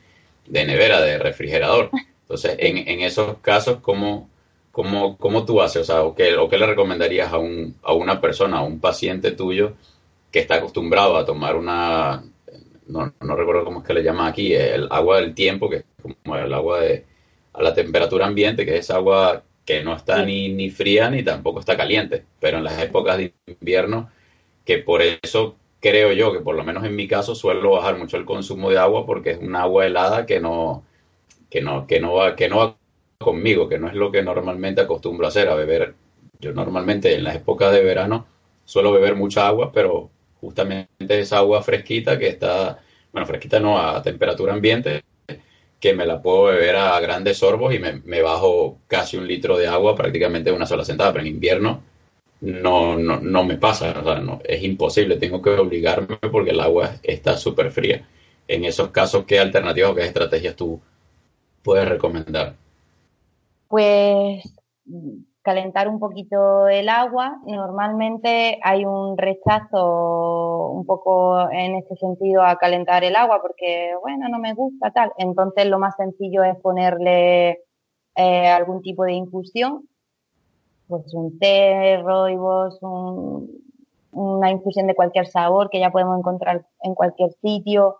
de 0.47 0.65
nevera, 0.65 1.01
de 1.01 1.17
refrigerador. 1.19 1.89
Entonces, 2.21 2.55
en, 2.59 2.77
en 2.87 3.01
esos 3.01 3.37
casos, 3.39 3.79
¿cómo, 3.81 4.29
cómo, 4.71 5.17
cómo 5.17 5.45
tú 5.45 5.61
haces? 5.61 5.83
O 5.83 5.85
sea, 5.85 6.03
¿o 6.03 6.15
qué, 6.15 6.35
¿o 6.35 6.49
qué, 6.49 6.57
le 6.57 6.65
recomendarías 6.65 7.31
a, 7.31 7.37
un, 7.37 7.77
a 7.83 7.93
una 7.93 8.21
persona, 8.21 8.57
a 8.57 8.63
un 8.63 8.79
paciente 8.79 9.31
tuyo 9.31 9.73
que 10.31 10.39
está 10.39 10.55
acostumbrado 10.55 11.17
a 11.17 11.25
tomar 11.25 11.55
una, 11.55 12.23
no, 12.87 13.13
no 13.21 13.35
recuerdo 13.35 13.65
cómo 13.65 13.81
es 13.81 13.87
que 13.87 13.93
le 13.93 14.03
llaman 14.03 14.27
aquí, 14.27 14.53
el 14.53 14.87
agua 14.91 15.19
del 15.19 15.33
tiempo, 15.33 15.69
que 15.69 15.77
es 15.77 15.85
como 16.23 16.35
el 16.35 16.53
agua 16.53 16.81
de, 16.81 17.05
a 17.53 17.61
la 17.63 17.73
temperatura 17.73 18.25
ambiente, 18.25 18.65
que 18.65 18.77
es 18.77 18.89
agua 18.89 19.43
que 19.65 19.83
no 19.83 19.95
está 19.95 20.25
ni, 20.25 20.49
ni 20.49 20.69
fría 20.69 21.09
ni 21.09 21.23
tampoco 21.23 21.59
está 21.59 21.77
caliente, 21.77 22.25
pero 22.39 22.57
en 22.57 22.63
las 22.65 22.81
épocas 22.81 23.17
de 23.17 23.33
invierno, 23.47 24.09
que 24.65 24.79
por 24.79 25.01
eso 25.01 25.55
creo 25.83 26.13
yo 26.13 26.31
que 26.31 26.39
por 26.39 26.55
lo 26.55 26.63
menos 26.63 26.85
en 26.85 26.95
mi 26.95 27.09
caso 27.09 27.35
suelo 27.35 27.71
bajar 27.71 27.97
mucho 27.97 28.15
el 28.15 28.23
consumo 28.23 28.69
de 28.69 28.77
agua 28.77 29.05
porque 29.05 29.31
es 29.31 29.37
un 29.39 29.53
agua 29.53 29.85
helada 29.85 30.25
que 30.25 30.39
no, 30.39 30.85
que 31.49 31.61
no, 31.61 31.85
que 31.85 31.99
no 31.99 32.13
va, 32.13 32.37
que 32.37 32.47
no 32.47 32.57
va 32.57 32.77
conmigo, 33.17 33.67
que 33.67 33.77
no 33.77 33.89
es 33.89 33.93
lo 33.93 34.09
que 34.09 34.23
normalmente 34.23 34.79
acostumbro 34.79 35.25
a 35.25 35.29
hacer, 35.29 35.49
a 35.49 35.55
beber. 35.55 35.93
Yo 36.39 36.53
normalmente 36.53 37.13
en 37.13 37.25
las 37.25 37.35
épocas 37.35 37.73
de 37.73 37.83
verano 37.83 38.25
suelo 38.63 38.93
beber 38.93 39.15
mucha 39.15 39.45
agua, 39.45 39.73
pero 39.73 40.09
justamente 40.39 41.19
esa 41.19 41.39
agua 41.39 41.61
fresquita 41.61 42.17
que 42.17 42.27
está, 42.27 42.79
bueno, 43.11 43.27
fresquita 43.27 43.59
no, 43.59 43.77
a 43.77 44.01
temperatura 44.01 44.53
ambiente, 44.53 45.03
que 45.81 45.93
me 45.93 46.05
la 46.05 46.21
puedo 46.21 46.45
beber 46.45 46.77
a 46.77 46.97
grandes 47.01 47.39
sorbos 47.39 47.73
y 47.75 47.79
me, 47.79 48.21
bajo 48.21 48.77
casi 48.87 49.17
un 49.17 49.27
litro 49.27 49.57
de 49.57 49.67
agua 49.67 49.97
prácticamente 49.97 50.49
de 50.49 50.55
una 50.55 50.65
sola 50.65 50.85
sentada, 50.85 51.11
pero 51.11 51.25
en 51.25 51.33
invierno 51.33 51.83
no, 52.43 52.97
no, 52.97 53.21
no 53.21 53.43
me 53.45 53.55
pasa, 53.55 53.97
o 53.97 54.03
sea, 54.03 54.19
no, 54.19 54.39
es 54.43 54.61
imposible, 54.63 55.15
tengo 55.15 55.41
que 55.41 55.51
obligarme 55.51 56.17
porque 56.29 56.51
el 56.51 56.59
agua 56.59 56.91
está 57.01 57.37
súper 57.37 57.71
fría. 57.71 58.05
En 58.47 58.65
esos 58.65 58.89
casos, 58.89 59.23
¿qué 59.25 59.39
alternativas 59.39 59.91
o 59.91 59.95
qué 59.95 60.03
estrategias 60.03 60.55
tú 60.55 60.81
puedes 61.63 61.87
recomendar? 61.87 62.55
Pues 63.69 64.43
calentar 65.41 65.87
un 65.87 65.99
poquito 65.99 66.67
el 66.67 66.89
agua. 66.89 67.39
Normalmente 67.45 68.59
hay 68.61 68.83
un 68.83 69.17
rechazo 69.17 70.69
un 70.69 70.85
poco 70.85 71.49
en 71.49 71.75
este 71.75 71.95
sentido 71.95 72.43
a 72.43 72.57
calentar 72.57 73.05
el 73.05 73.15
agua 73.15 73.41
porque, 73.41 73.93
bueno, 74.01 74.27
no 74.27 74.39
me 74.39 74.53
gusta 74.53 74.91
tal. 74.91 75.13
Entonces 75.17 75.67
lo 75.67 75.79
más 75.79 75.95
sencillo 75.95 76.43
es 76.43 76.57
ponerle 76.57 77.61
eh, 78.15 78.47
algún 78.49 78.81
tipo 78.81 79.05
de 79.05 79.13
infusión, 79.13 79.87
pues 80.87 81.13
un 81.13 81.39
té, 81.39 81.97
roibos, 82.03 82.79
una 84.11 84.51
infusión 84.51 84.87
de 84.87 84.95
cualquier 84.95 85.27
sabor 85.27 85.69
que 85.69 85.79
ya 85.79 85.91
podemos 85.91 86.17
encontrar 86.17 86.65
en 86.81 86.95
cualquier 86.95 87.31
sitio. 87.41 87.97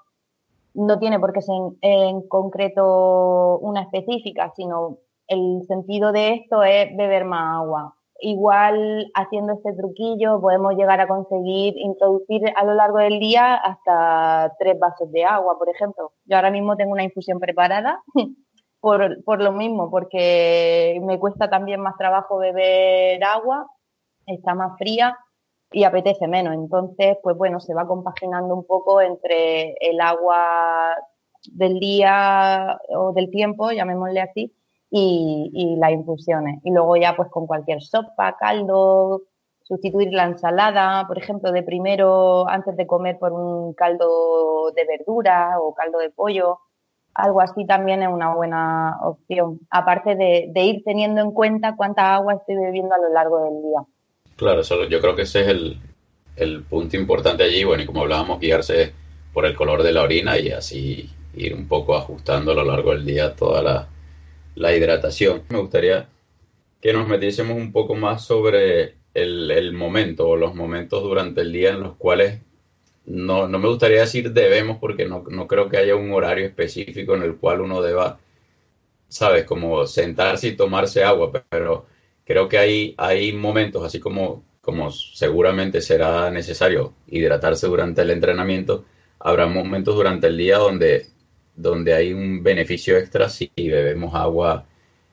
No 0.73 0.99
tiene 0.99 1.19
por 1.19 1.33
qué 1.33 1.41
ser 1.41 1.55
en 1.81 2.27
concreto 2.27 3.59
una 3.59 3.81
específica, 3.81 4.51
sino 4.55 4.97
el 5.27 5.63
sentido 5.67 6.11
de 6.11 6.33
esto 6.33 6.63
es 6.63 6.95
beber 6.95 7.25
más 7.25 7.61
agua. 7.61 7.95
Igual 8.19 9.11
haciendo 9.15 9.53
este 9.53 9.73
truquillo 9.73 10.39
podemos 10.39 10.75
llegar 10.75 11.01
a 11.01 11.07
conseguir 11.07 11.75
introducir 11.77 12.41
a 12.55 12.63
lo 12.63 12.73
largo 12.73 12.99
del 12.99 13.19
día 13.19 13.55
hasta 13.55 14.53
tres 14.59 14.79
vasos 14.79 15.11
de 15.11 15.25
agua, 15.25 15.57
por 15.57 15.69
ejemplo. 15.69 16.11
Yo 16.25 16.37
ahora 16.37 16.51
mismo 16.51 16.77
tengo 16.77 16.93
una 16.93 17.03
infusión 17.03 17.39
preparada 17.39 18.01
por, 18.83 19.23
por 19.23 19.41
lo 19.41 19.53
mismo, 19.53 19.89
porque 19.89 20.99
me 21.03 21.17
cuesta 21.17 21.49
también 21.49 21.79
más 21.79 21.95
trabajo 21.97 22.37
beber 22.37 23.23
agua, 23.23 23.65
está 24.25 24.55
más 24.55 24.77
fría 24.77 25.17
y 25.71 25.85
apetece 25.85 26.27
menos. 26.27 26.53
Entonces, 26.53 27.15
pues 27.23 27.37
bueno, 27.37 27.61
se 27.61 27.73
va 27.73 27.87
compaginando 27.87 28.53
un 28.53 28.67
poco 28.67 28.99
entre 28.99 29.75
el 29.79 30.01
agua 30.01 30.97
del 31.45 31.79
día 31.79 32.77
o 32.89 33.13
del 33.13 33.31
tiempo, 33.31 33.71
llamémosle 33.71 34.19
así, 34.19 34.53
y, 34.89 35.77
las 35.77 35.91
infusiones. 35.91 36.59
Y 36.65 36.71
luego 36.71 36.97
ya 36.97 37.15
pues 37.15 37.29
con 37.29 37.47
cualquier 37.47 37.81
sopa, 37.81 38.35
caldo, 38.35 39.21
sustituir 39.61 40.11
la 40.11 40.25
ensalada, 40.25 41.07
por 41.07 41.17
ejemplo, 41.17 41.53
de 41.53 41.63
primero 41.63 42.49
antes 42.49 42.75
de 42.75 42.85
comer 42.85 43.17
por 43.17 43.31
un 43.31 43.73
caldo 43.75 44.71
de 44.75 44.85
verdura 44.85 45.55
o 45.61 45.73
caldo 45.73 45.99
de 45.99 46.09
pollo. 46.09 46.59
Algo 47.15 47.41
así 47.41 47.65
también 47.65 48.01
es 48.01 48.10
una 48.10 48.34
buena 48.34 48.98
opción, 49.03 49.60
aparte 49.70 50.15
de, 50.15 50.51
ir 50.55 50.84
teniendo 50.84 51.22
en 51.22 51.32
cuenta 51.32 51.75
cuánta 51.75 52.15
agua 52.15 52.34
estoy 52.34 52.55
bebiendo 52.55 52.96
a 52.96 52.98
lo 52.98 53.13
largo 53.13 53.43
del 53.43 53.62
día. 53.62 53.82
Claro, 54.36 54.62
yo 54.89 55.00
creo 55.00 55.15
que 55.15 55.22
ese 55.22 55.41
es 55.41 55.48
el, 55.48 55.79
el 56.36 56.63
punto 56.63 56.98
importante 56.98 57.43
allí. 57.43 57.63
Bueno, 57.63 57.84
y 57.84 57.86
como 57.86 58.01
hablábamos, 58.01 58.39
guiarse 58.39 58.93
por 59.34 59.46
el 59.46 59.55
color 59.55 59.84
de 59.84 59.91
la 59.91 60.01
orina 60.01 60.38
y 60.39 60.50
así 60.50 61.10
ir 61.36 61.53
un 61.53 61.67
poco 61.67 61.96
ajustando 61.96 62.51
a 62.51 62.55
lo 62.55 62.63
largo 62.63 62.91
del 62.91 63.05
día 63.05 63.36
toda 63.36 63.62
la, 63.62 63.88
la 64.55 64.75
hidratación. 64.75 65.43
Me 65.50 65.60
gustaría 65.60 66.08
que 66.82 66.93
nos 66.93 67.08
metiésemos 67.08 67.58
un 67.58 67.72
poco 67.72 67.96
más 67.96 68.25
sobre 68.25 68.96
el, 69.13 69.74
momento 69.74 70.27
o 70.27 70.36
los 70.36 70.55
momentos 70.55 71.03
durante 71.03 71.41
el 71.41 71.51
día 71.51 71.72
en 71.72 71.82
los 71.82 71.96
cuales 71.96 72.41
no, 73.05 73.48
no 73.48 73.60
me 73.60 73.67
gustaría 73.67 74.01
decir 74.01 74.31
debemos 74.31 74.77
porque 74.79 75.05
no, 75.05 75.24
no, 75.29 75.48
creo 75.48 75.69
que 75.69 75.77
haya 75.77 75.95
un 75.95 76.12
horario 76.12 76.45
específico 76.45 77.15
en 77.15 77.24
el 77.24 77.36
cual 77.38 77.62
uno 77.62 77.81
deba, 77.81 78.19
sabes, 79.07 79.45
como 79.45 79.86
sentarse 79.88 80.50
y 80.50 80.55
tomarse 80.55 81.03
agua, 81.03 81.31
pero 81.50 81.86
creo 82.25 82.50
que 82.50 82.57
hay, 82.57 82.95
hay 82.98 83.33
momentos, 83.33 83.83
así 83.83 84.00
como, 84.00 84.43
como 84.62 84.91
seguramente 84.91 85.81
será 85.81 86.31
necesario 86.31 86.93
hidratarse 87.07 87.67
durante 87.67 88.01
el 88.01 88.12
entrenamiento, 88.12 88.86
habrá 89.19 89.48
momentos 89.48 89.95
durante 89.95 90.27
el 90.27 90.38
día 90.38 90.57
donde 90.57 91.13
donde 91.55 91.93
hay 91.93 92.13
un 92.13 92.43
beneficio 92.43 92.98
extra 92.98 93.29
si 93.29 93.51
bebemos 93.55 94.13
agua 94.15 94.65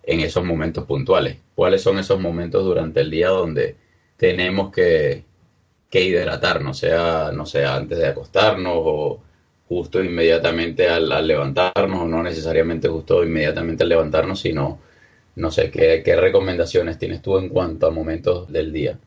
en 0.02 0.20
esos 0.20 0.44
momentos 0.44 0.84
puntuales. 0.86 1.38
¿Cuáles 1.54 1.82
son 1.82 1.98
esos 1.98 2.20
momentos 2.20 2.64
durante 2.64 3.00
el 3.00 3.10
día 3.10 3.28
donde 3.28 3.76
tenemos 4.16 4.72
que, 4.72 5.24
que 5.90 6.04
hidratarnos, 6.04 6.78
sea, 6.78 7.30
no 7.32 7.44
sea 7.44 7.74
antes 7.74 7.98
de 7.98 8.06
acostarnos 8.06 8.74
o 8.76 9.20
justo 9.68 10.02
inmediatamente 10.02 10.88
al, 10.88 11.26
levantarnos 11.26 12.00
o 12.00 12.06
no 12.06 12.22
necesariamente 12.22 12.88
justo 12.88 13.22
inmediatamente 13.24 13.82
al 13.82 13.88
levantarnos, 13.88 14.40
sino, 14.40 14.78
no 15.36 15.50
sé, 15.50 15.70
¿qué, 15.70 16.02
¿qué, 16.04 16.16
recomendaciones 16.16 16.98
tienes 16.98 17.22
tú 17.22 17.38
en 17.38 17.48
cuanto 17.48 17.86
a 17.86 17.90
momentos 17.90 18.50
del 18.52 18.72
día? 18.72 18.98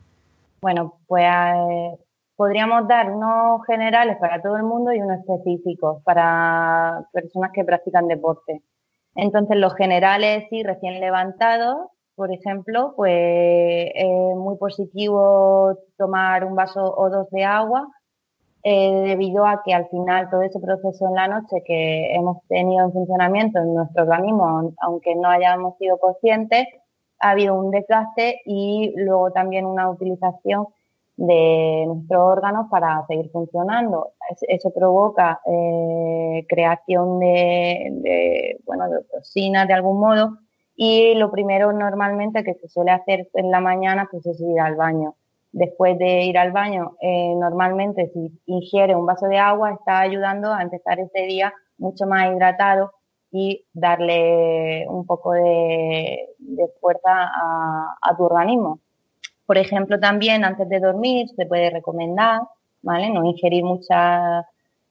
Bueno, 0.60 0.98
pues 1.06 1.24
eh, 1.24 1.98
podríamos 2.36 2.86
dar 2.88 3.10
unos 3.10 3.64
generales 3.66 4.16
para 4.18 4.40
todo 4.40 4.56
el 4.56 4.62
mundo 4.62 4.92
y 4.92 5.00
unos 5.00 5.20
específicos 5.20 6.02
para 6.02 7.06
personas 7.12 7.50
que 7.52 7.64
practican 7.64 8.08
deporte. 8.08 8.62
Entonces, 9.14 9.56
los 9.56 9.74
generales, 9.74 10.44
sí, 10.50 10.62
recién 10.62 11.00
levantados, 11.00 11.88
por 12.16 12.32
ejemplo, 12.32 12.94
pues 12.96 13.90
es 13.94 14.36
muy 14.36 14.56
positivo 14.56 15.78
tomar 15.96 16.44
un 16.44 16.54
vaso 16.54 16.94
o 16.96 17.10
dos 17.10 17.28
de 17.30 17.44
agua, 17.44 17.88
eh, 18.62 19.02
debido 19.04 19.46
a 19.46 19.62
que 19.64 19.74
al 19.74 19.88
final 19.88 20.30
todo 20.30 20.42
ese 20.42 20.58
proceso 20.58 21.06
en 21.08 21.14
la 21.14 21.28
noche 21.28 21.62
que 21.66 22.14
hemos 22.14 22.38
tenido 22.48 22.86
en 22.86 22.92
funcionamiento 22.92 23.58
en 23.58 23.74
nuestro 23.74 24.04
organismo, 24.04 24.72
aunque 24.80 25.14
no 25.16 25.28
hayamos 25.28 25.76
sido 25.78 25.98
conscientes, 25.98 26.66
ha 27.20 27.30
habido 27.30 27.54
un 27.54 27.70
desgaste 27.70 28.40
y 28.46 28.94
luego 28.96 29.32
también 29.32 29.66
una 29.66 29.90
utilización 29.90 30.66
de 31.16 31.84
nuestros 31.86 32.20
órganos 32.20 32.68
para 32.70 33.04
seguir 33.06 33.30
funcionando. 33.30 34.12
Eso 34.48 34.72
provoca 34.74 35.40
eh, 35.46 36.46
creación 36.48 37.20
de, 37.20 37.90
de, 37.92 38.60
bueno, 38.64 38.88
de 38.88 39.02
toxinas 39.12 39.68
de 39.68 39.74
algún 39.74 40.00
modo 40.00 40.38
y 40.76 41.14
lo 41.14 41.30
primero 41.30 41.72
normalmente 41.72 42.44
que 42.44 42.54
se 42.54 42.68
suele 42.68 42.90
hacer 42.90 43.28
en 43.34 43.50
la 43.50 43.60
mañana 43.60 44.08
pues 44.10 44.26
es 44.26 44.40
ir 44.40 44.60
al 44.60 44.76
baño. 44.76 45.14
Después 45.52 45.96
de 45.98 46.24
ir 46.24 46.36
al 46.36 46.50
baño, 46.50 46.96
eh, 47.00 47.34
normalmente 47.36 48.10
si 48.12 48.40
ingiere 48.46 48.96
un 48.96 49.06
vaso 49.06 49.26
de 49.26 49.38
agua 49.38 49.72
está 49.72 50.00
ayudando 50.00 50.52
a 50.52 50.62
empezar 50.62 50.98
ese 50.98 51.26
día 51.26 51.54
mucho 51.78 52.06
más 52.06 52.32
hidratado 52.32 52.92
y 53.30 53.64
darle 53.72 54.86
un 54.88 55.06
poco 55.06 55.32
de, 55.32 56.28
fuerza 56.80 57.10
a, 57.10 57.96
a 58.02 58.16
tu 58.16 58.24
organismo. 58.24 58.80
Por 59.46 59.58
ejemplo, 59.58 60.00
también 60.00 60.44
antes 60.44 60.68
de 60.68 60.80
dormir 60.80 61.28
se 61.36 61.46
puede 61.46 61.70
recomendar, 61.70 62.40
¿vale? 62.82 63.10
No 63.10 63.24
ingerir 63.24 63.64
mucha 63.64 64.46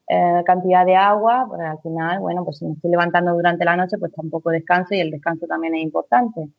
eh, 0.08 0.44
cantidad 0.46 0.86
de 0.86 0.96
agua, 0.96 1.46
porque 1.48 1.64
al 1.64 1.80
final, 1.80 2.20
bueno, 2.20 2.44
pues 2.44 2.58
si 2.58 2.66
me 2.66 2.74
estoy 2.74 2.92
levantando 2.92 3.34
durante 3.34 3.64
la 3.66 3.76
noche, 3.76 3.98
pues 3.98 4.12
tampoco 4.14 4.50
descanso 4.50 4.94
y 4.96 5.00
el 5.00 5.12
descanso 5.12 5.48
también 5.48 5.76
es 5.76 5.84
importante. 5.84 6.50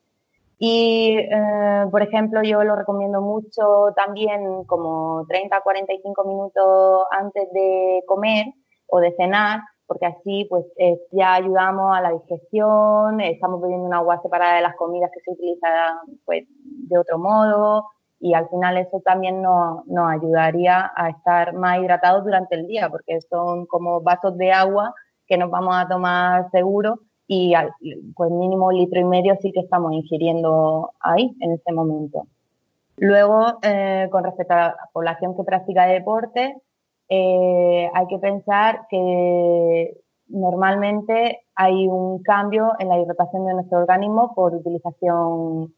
Y, 0.58 1.18
eh, 1.18 1.86
por 1.90 2.02
ejemplo, 2.02 2.42
yo 2.42 2.64
lo 2.64 2.76
recomiendo 2.76 3.20
mucho 3.20 3.92
también 3.96 4.64
como 4.64 5.26
30 5.28 5.56
a 5.56 5.60
45 5.60 6.24
minutos 6.24 7.04
antes 7.10 7.52
de 7.52 8.02
comer 8.06 8.46
o 8.86 9.00
de 9.00 9.12
cenar, 9.16 9.60
porque 9.86 10.06
así 10.06 10.46
pues 10.48 10.64
ya 11.12 11.34
ayudamos 11.34 11.94
a 11.94 12.00
la 12.00 12.12
digestión, 12.12 13.20
estamos 13.20 13.60
bebiendo 13.60 13.86
una 13.86 13.98
agua 13.98 14.20
separada 14.22 14.56
de 14.56 14.62
las 14.62 14.76
comidas 14.76 15.10
que 15.12 15.20
se 15.20 15.32
utilizan 15.32 15.98
pues 16.24 16.44
de 16.48 16.98
otro 16.98 17.18
modo 17.18 17.84
y 18.24 18.32
al 18.32 18.48
final 18.48 18.78
eso 18.78 19.02
también 19.04 19.42
nos, 19.42 19.84
ayudaría 19.86 20.90
a 20.96 21.10
estar 21.10 21.52
más 21.52 21.78
hidratados 21.78 22.24
durante 22.24 22.54
el 22.54 22.66
día 22.66 22.88
porque 22.88 23.20
son 23.20 23.66
como 23.66 24.00
vasos 24.00 24.38
de 24.38 24.50
agua 24.50 24.94
que 25.26 25.36
nos 25.36 25.50
vamos 25.50 25.74
a 25.76 25.86
tomar 25.86 26.50
seguro 26.50 27.00
y 27.26 27.52
al, 27.52 27.74
pues 28.16 28.30
mínimo 28.30 28.72
litro 28.72 28.98
y 28.98 29.04
medio 29.04 29.36
sí 29.42 29.52
que 29.52 29.60
estamos 29.60 29.92
ingiriendo 29.92 30.92
ahí 31.00 31.36
en 31.40 31.52
este 31.52 31.70
momento. 31.74 32.26
Luego, 32.96 33.58
eh, 33.60 34.08
con 34.10 34.24
respecto 34.24 34.54
a 34.54 34.56
la 34.56 34.76
población 34.94 35.36
que 35.36 35.44
practica 35.44 35.84
deporte, 35.84 36.56
eh, 37.10 37.90
hay 37.92 38.06
que 38.06 38.18
pensar 38.20 38.86
que 38.88 39.98
normalmente 40.28 41.40
hay 41.54 41.88
un 41.88 42.22
cambio 42.22 42.72
en 42.78 42.88
la 42.88 42.98
hidratación 42.98 43.44
de 43.44 43.52
nuestro 43.52 43.80
organismo 43.80 44.34
por 44.34 44.54
utilización 44.54 45.74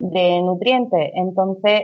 de 0.00 0.42
nutrientes. 0.42 1.12
Entonces, 1.14 1.82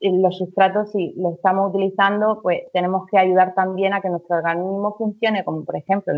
los 0.00 0.36
sustratos, 0.36 0.92
si 0.92 1.14
los 1.16 1.34
estamos 1.34 1.70
utilizando, 1.70 2.40
pues 2.42 2.70
tenemos 2.72 3.06
que 3.06 3.18
ayudar 3.18 3.54
también 3.54 3.94
a 3.94 4.00
que 4.00 4.10
nuestro 4.10 4.36
organismo 4.36 4.94
funcione, 4.96 5.42
como 5.42 5.64
por 5.64 5.76
ejemplo 5.76 6.12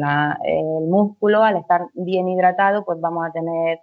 el 0.45 0.89
músculo, 0.89 1.43
al 1.43 1.57
estar 1.57 1.87
bien 1.95 2.29
hidratado, 2.29 2.85
pues 2.85 3.01
vamos 3.01 3.27
a 3.27 3.33
tener 3.33 3.81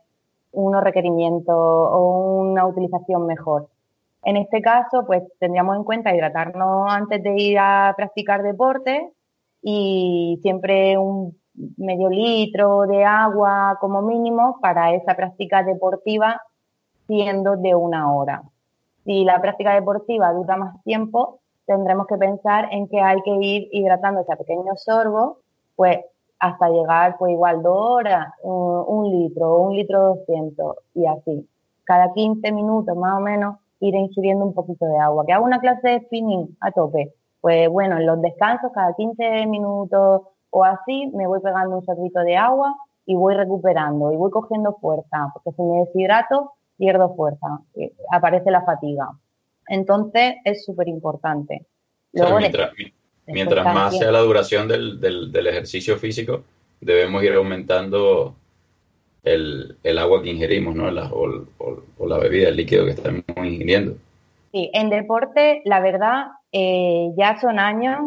unos 0.51 0.83
requerimientos 0.83 1.55
o 1.57 2.41
una 2.41 2.67
utilización 2.67 3.25
mejor. 3.25 3.69
En 4.24 4.38
este 4.38 4.62
caso, 4.62 5.05
pues 5.05 5.24
tendríamos 5.39 5.77
en 5.77 5.83
cuenta 5.83 6.13
hidratarnos 6.13 6.91
antes 6.91 7.24
de 7.24 7.41
ir 7.41 7.59
a 7.59 7.93
practicar 7.95 8.43
deporte 8.43 9.12
y 9.62 10.39
siempre 10.41 10.97
un 10.97 11.38
medio 11.77 12.09
litro 12.09 12.81
de 12.81 13.05
agua 13.05 13.77
como 13.79 14.01
mínimo 14.01 14.59
para 14.62 14.93
esa 14.93 15.15
práctica 15.15 15.63
deportiva 15.63 16.41
siendo 17.07 17.55
de 17.57 17.75
una 17.75 18.13
hora. 18.13 18.43
Si 19.03 19.24
la 19.24 19.39
práctica 19.41 19.74
deportiva 19.74 20.33
dura 20.33 20.57
más 20.57 20.83
tiempo, 20.83 21.39
tendremos 21.65 22.07
que 22.07 22.17
pensar 22.17 22.69
en 22.71 22.88
que 22.88 23.00
hay 23.00 23.21
que 23.21 23.31
ir 23.31 23.69
hidratándose 23.71 24.31
a 24.31 24.35
pequeños 24.35 24.83
sorbos, 24.83 25.38
pues 25.75 26.00
hasta 26.39 26.69
llegar 26.69 27.17
pues 27.17 27.31
igual 27.31 27.62
dos 27.62 27.77
horas, 27.77 28.33
un, 28.43 29.09
litro, 29.09 29.59
un 29.59 29.75
litro 29.75 30.15
doscientos 30.15 30.77
y 30.93 31.05
así. 31.05 31.47
Cada 31.83 32.13
15 32.13 32.51
minutos 32.51 32.95
más 32.97 33.17
o 33.17 33.21
menos 33.21 33.57
ir 33.79 33.95
ingiriendo 33.95 34.45
un 34.45 34.53
poquito 34.53 34.85
de 34.85 34.97
agua. 34.97 35.25
Que 35.25 35.33
hago 35.33 35.45
una 35.45 35.59
clase 35.59 35.88
de 35.88 36.00
spinning 36.01 36.57
a 36.62 36.71
tope. 36.71 37.13
Pues 37.41 37.69
bueno, 37.69 37.97
en 37.97 38.05
los 38.05 38.21
descansos 38.21 38.71
cada 38.74 38.93
15 38.95 39.45
minutos 39.45 40.24
o 40.50 40.63
así 40.63 41.12
me 41.13 41.27
voy 41.27 41.41
pegando 41.41 41.77
un 41.77 41.85
sorbito 41.85 42.19
de 42.21 42.38
agua 42.38 42.75
y 43.05 43.15
voy 43.15 43.35
recuperando 43.35 44.12
y 44.12 44.17
voy 44.17 44.31
cogiendo 44.31 44.74
fuerza, 44.81 45.29
porque 45.33 45.51
si 45.51 45.62
me 45.62 45.79
deshidrato 45.81 46.53
pierdo 46.77 47.15
fuerza, 47.15 47.60
aparece 48.12 48.51
la 48.51 48.63
fatiga. 48.63 49.10
Entonces 49.67 50.36
es 50.44 50.65
súper 50.65 50.88
importante. 50.88 51.65
mientras, 53.27 53.65
más 53.65 53.98
sea 53.98 54.12
la 54.12 54.20
duración 54.20 54.67
del, 54.67 55.00
del, 55.00 55.48
ejercicio 55.48 55.98
físico, 55.98 56.44
debemos 56.79 57.24
ir 57.24 57.34
aumentando 57.34 58.36
el, 59.24 59.77
el 59.84 59.98
agua 59.98 60.22
que 60.22 60.29
ingerimos, 60.29 60.75
¿no? 60.75 60.89
La, 60.91 61.12
o, 61.12 62.08
la 62.08 62.17
bebida, 62.20 62.50
el 62.50 62.58
líquido 62.58 62.86
que 62.86 62.91
estamos 62.91 63.24
ingiriendo. 63.38 63.96
Sí, 64.51 64.70
en 64.74 64.89
deporte, 64.89 65.62
la 65.65 65.79
verdad, 65.82 66.27
eh, 66.51 67.12
ya 67.17 67.39
son 67.41 67.60
años. 67.60 68.00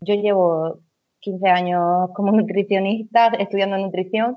Yo 0.00 0.14
llevo 0.14 0.78
15 1.20 1.48
años 1.48 2.10
como 2.14 2.32
nutricionista, 2.32 3.28
estudiando 3.38 3.76
nutrición, 3.76 4.36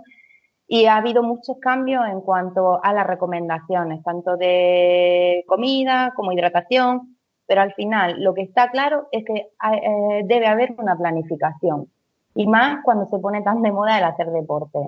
y 0.68 0.86
ha 0.86 0.98
habido 0.98 1.24
muchos 1.24 1.58
cambios 1.62 2.06
en 2.08 2.22
cuanto 2.22 2.84
a 2.84 2.94
las 2.94 3.08
recomendaciones, 3.08 4.04
tanto 4.04 4.36
de 4.36 5.46
comida 5.48 6.14
como 6.16 6.34
hidratación, 6.34 7.18
pero 7.48 7.62
al 7.62 7.74
final 7.74 8.22
lo 8.22 8.34
que 8.34 8.42
está 8.42 8.70
claro 8.70 9.08
es 9.12 9.24
que 9.24 9.34
eh, 9.34 10.24
debe 10.26 10.48
haber 10.48 10.76
una 10.78 10.98
planificación. 10.98 11.88
Y 12.36 12.46
más 12.48 12.84
cuando 12.84 13.06
se 13.06 13.18
pone 13.18 13.42
tan 13.42 13.62
de 13.62 13.72
moda 13.72 13.98
el 13.98 14.04
hacer 14.04 14.30
deporte. 14.32 14.80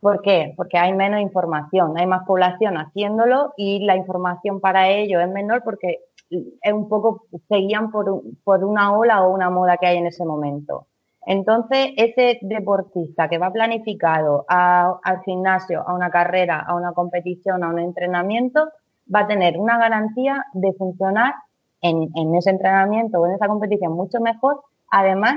¿Por 0.00 0.22
qué? 0.22 0.54
Porque 0.56 0.78
hay 0.78 0.94
menos 0.94 1.20
información, 1.20 1.96
hay 1.98 2.06
más 2.06 2.26
población 2.26 2.78
haciéndolo 2.78 3.52
y 3.58 3.84
la 3.84 3.96
información 3.96 4.60
para 4.60 4.88
ello 4.88 5.20
es 5.20 5.28
menor 5.28 5.62
porque 5.62 5.98
es 6.30 6.72
un 6.72 6.88
poco, 6.88 7.26
se 7.48 7.56
guían 7.56 7.90
por, 7.90 8.22
por 8.42 8.64
una 8.64 8.96
ola 8.96 9.22
o 9.22 9.34
una 9.34 9.50
moda 9.50 9.76
que 9.76 9.86
hay 9.86 9.98
en 9.98 10.06
ese 10.06 10.24
momento. 10.24 10.86
Entonces, 11.26 11.90
ese 11.96 12.38
deportista 12.42 13.28
que 13.28 13.38
va 13.38 13.52
planificado 13.52 14.44
al 14.48 15.22
gimnasio, 15.24 15.86
a 15.86 15.94
una 15.94 16.10
carrera, 16.10 16.64
a 16.66 16.74
una 16.74 16.92
competición, 16.92 17.62
a 17.62 17.68
un 17.68 17.78
entrenamiento, 17.78 18.68
va 19.12 19.20
a 19.20 19.26
tener 19.26 19.58
una 19.58 19.78
garantía 19.78 20.44
de 20.54 20.72
funcionar 20.72 21.34
en, 21.82 22.34
ese 22.34 22.50
entrenamiento 22.50 23.18
o 23.20 23.26
en 23.26 23.34
esa 23.34 23.48
competición 23.48 23.92
mucho 23.92 24.20
mejor, 24.20 24.62
además 24.90 25.36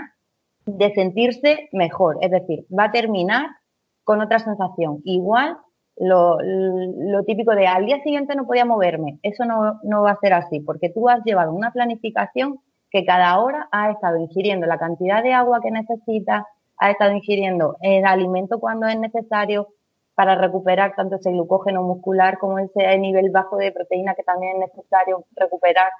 de 0.66 0.94
sentirse 0.94 1.70
mejor. 1.74 2.18
Es 2.22 2.32
decir, 2.32 2.66
va 2.78 2.86
a 2.86 2.92
terminar 2.92 3.48
con 4.04 4.22
otra 4.22 4.40
sensación. 4.40 5.02
Igual 5.04 5.58
lo, 5.98 6.38
típico 7.26 7.54
de 7.56 7.68
al 7.68 7.86
día 7.86 8.02
siguiente 8.04 8.36
no 8.36 8.46
podía 8.46 8.66
moverme. 8.66 9.20
Eso 9.22 9.46
no, 9.46 9.80
no 9.84 10.04
va 10.04 10.12
a 10.12 10.20
ser 10.20 10.34
así, 10.34 10.60
porque 10.62 10.90
tú 10.90 11.10
has 11.10 11.24
llevado 11.24 11.54
una 11.54 11.72
planificación 11.72 12.60
que 12.94 13.04
cada 13.06 13.40
hora 13.40 13.68
ha 13.72 13.90
estado 13.90 14.18
ingiriendo 14.18 14.68
la 14.68 14.78
cantidad 14.78 15.24
de 15.24 15.34
agua 15.34 15.60
que 15.62 15.72
necesita, 15.72 16.48
ha 16.78 16.92
estado 16.92 17.12
ingiriendo 17.12 17.76
el 17.82 18.06
alimento 18.06 18.60
cuando 18.60 18.86
es 18.86 19.00
necesario 19.00 19.70
para 20.14 20.36
recuperar 20.36 20.94
tanto 20.96 21.16
ese 21.16 21.32
glucógeno 21.32 21.82
muscular 21.82 22.38
como 22.38 22.60
ese 22.60 22.96
nivel 23.00 23.32
bajo 23.32 23.58
de 23.58 23.72
proteína 23.72 24.14
que 24.14 24.22
también 24.22 24.62
es 24.62 24.70
necesario 24.76 25.26
recuperar. 25.36 25.92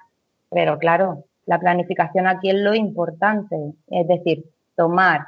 Pero 0.50 0.78
claro, 0.78 1.24
la 1.46 1.58
planificación 1.58 2.28
aquí 2.28 2.50
es 2.50 2.56
lo 2.56 2.74
importante, 2.74 3.56
es 3.88 4.06
decir, 4.06 4.44
tomar, 4.76 5.22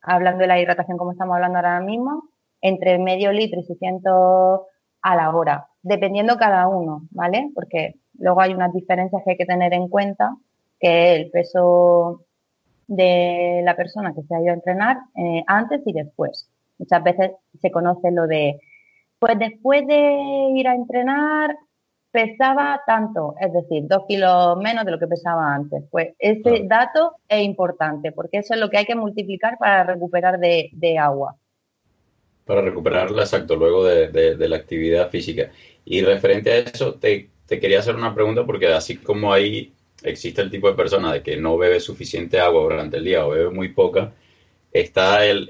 hablando 0.00 0.42
de 0.42 0.46
la 0.46 0.60
hidratación 0.60 0.98
como 0.98 1.10
estamos 1.10 1.34
hablando 1.34 1.58
ahora 1.58 1.80
mismo, 1.80 2.28
entre 2.60 2.96
medio 3.00 3.32
litro 3.32 3.58
y 3.58 3.64
600 3.64 4.60
a 5.02 5.16
la 5.16 5.34
hora, 5.34 5.66
dependiendo 5.82 6.36
cada 6.36 6.68
uno, 6.68 7.02
¿vale? 7.10 7.50
Porque 7.56 7.96
luego 8.18 8.40
hay 8.40 8.54
unas 8.54 8.72
diferencias 8.72 9.20
que 9.24 9.32
hay 9.32 9.36
que 9.36 9.46
tener 9.46 9.74
en 9.74 9.88
cuenta 9.88 10.36
que 10.78 11.14
es 11.14 11.20
el 11.20 11.30
peso 11.30 12.24
de 12.86 13.60
la 13.64 13.76
persona 13.76 14.14
que 14.14 14.22
se 14.22 14.34
ha 14.34 14.40
ido 14.40 14.50
a 14.50 14.54
entrenar 14.54 14.96
eh, 15.16 15.44
antes 15.46 15.82
y 15.84 15.92
después. 15.92 16.48
Muchas 16.78 17.02
veces 17.02 17.32
se 17.60 17.70
conoce 17.70 18.10
lo 18.10 18.26
de, 18.26 18.60
pues 19.18 19.38
después 19.38 19.86
de 19.86 20.50
ir 20.54 20.68
a 20.68 20.74
entrenar 20.74 21.56
pesaba 22.10 22.80
tanto, 22.86 23.34
es 23.38 23.52
decir, 23.52 23.84
dos 23.86 24.04
kilos 24.08 24.56
menos 24.56 24.84
de 24.84 24.92
lo 24.92 24.98
que 24.98 25.06
pesaba 25.06 25.54
antes. 25.54 25.84
Pues 25.90 26.14
ese 26.18 26.62
dato 26.64 27.16
es 27.28 27.42
importante 27.42 28.12
porque 28.12 28.38
eso 28.38 28.54
es 28.54 28.60
lo 28.60 28.70
que 28.70 28.78
hay 28.78 28.86
que 28.86 28.94
multiplicar 28.94 29.58
para 29.58 29.84
recuperar 29.84 30.38
de, 30.38 30.98
agua. 30.98 31.36
Para 32.46 32.62
recuperarla, 32.62 33.22
exacto, 33.22 33.56
luego 33.56 33.84
de, 33.84 34.48
la 34.48 34.56
actividad 34.56 35.10
física. 35.10 35.50
Y 35.84 36.00
referente 36.00 36.50
a 36.50 36.58
eso, 36.58 36.94
te, 36.94 37.28
te 37.46 37.60
quería 37.60 37.80
hacer 37.80 37.94
una 37.94 38.14
pregunta 38.14 38.46
porque 38.46 38.68
así 38.68 38.96
como 38.96 39.32
hay 39.32 39.74
existe 40.02 40.42
el 40.42 40.50
tipo 40.50 40.68
de 40.68 40.76
persona 40.76 41.12
de 41.12 41.22
que 41.22 41.36
no 41.36 41.58
bebe 41.58 41.80
suficiente 41.80 42.40
agua 42.40 42.62
durante 42.62 42.98
el 42.98 43.04
día 43.04 43.26
o 43.26 43.30
bebe 43.30 43.50
muy 43.50 43.68
poca, 43.70 44.12
está 44.72 45.26
el, 45.26 45.48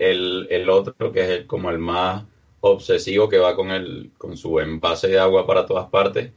el, 0.51 0.71
otro 0.71 1.13
que 1.13 1.35
es 1.37 1.45
como 1.45 1.71
el 1.71 1.79
más 1.79 2.25
obsesivo 2.61 3.29
que 3.29 3.39
va 3.39 3.57
con, 3.57 3.71
el, 3.71 4.11
con 4.19 4.37
su 4.37 4.59
envase 4.61 5.09
de 5.09 5.19
agua 5.19 5.47
para 5.47 5.67
todas 5.67 5.89
partes. 5.91 6.33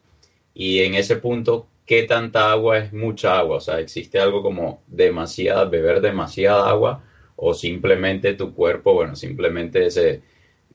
Y 0.53 0.79
en 0.81 0.95
ese 0.95 1.17
punto, 1.17 1.67
¿qué 1.85 2.03
tanta 2.03 2.51
agua 2.51 2.79
es 2.79 2.93
mucha 2.93 3.37
agua? 3.39 3.57
O 3.57 3.61
sea, 3.61 3.79
¿existe 3.79 4.19
algo 4.19 4.43
como 4.43 4.83
demasiada, 4.87 5.65
beber 5.65 6.01
demasiada 6.01 6.69
agua? 6.69 7.03
O 7.35 7.53
simplemente 7.53 8.33
tu 8.33 8.53
cuerpo, 8.53 8.93
bueno, 8.93 9.15
simplemente 9.15 9.85
ese, 9.85 10.21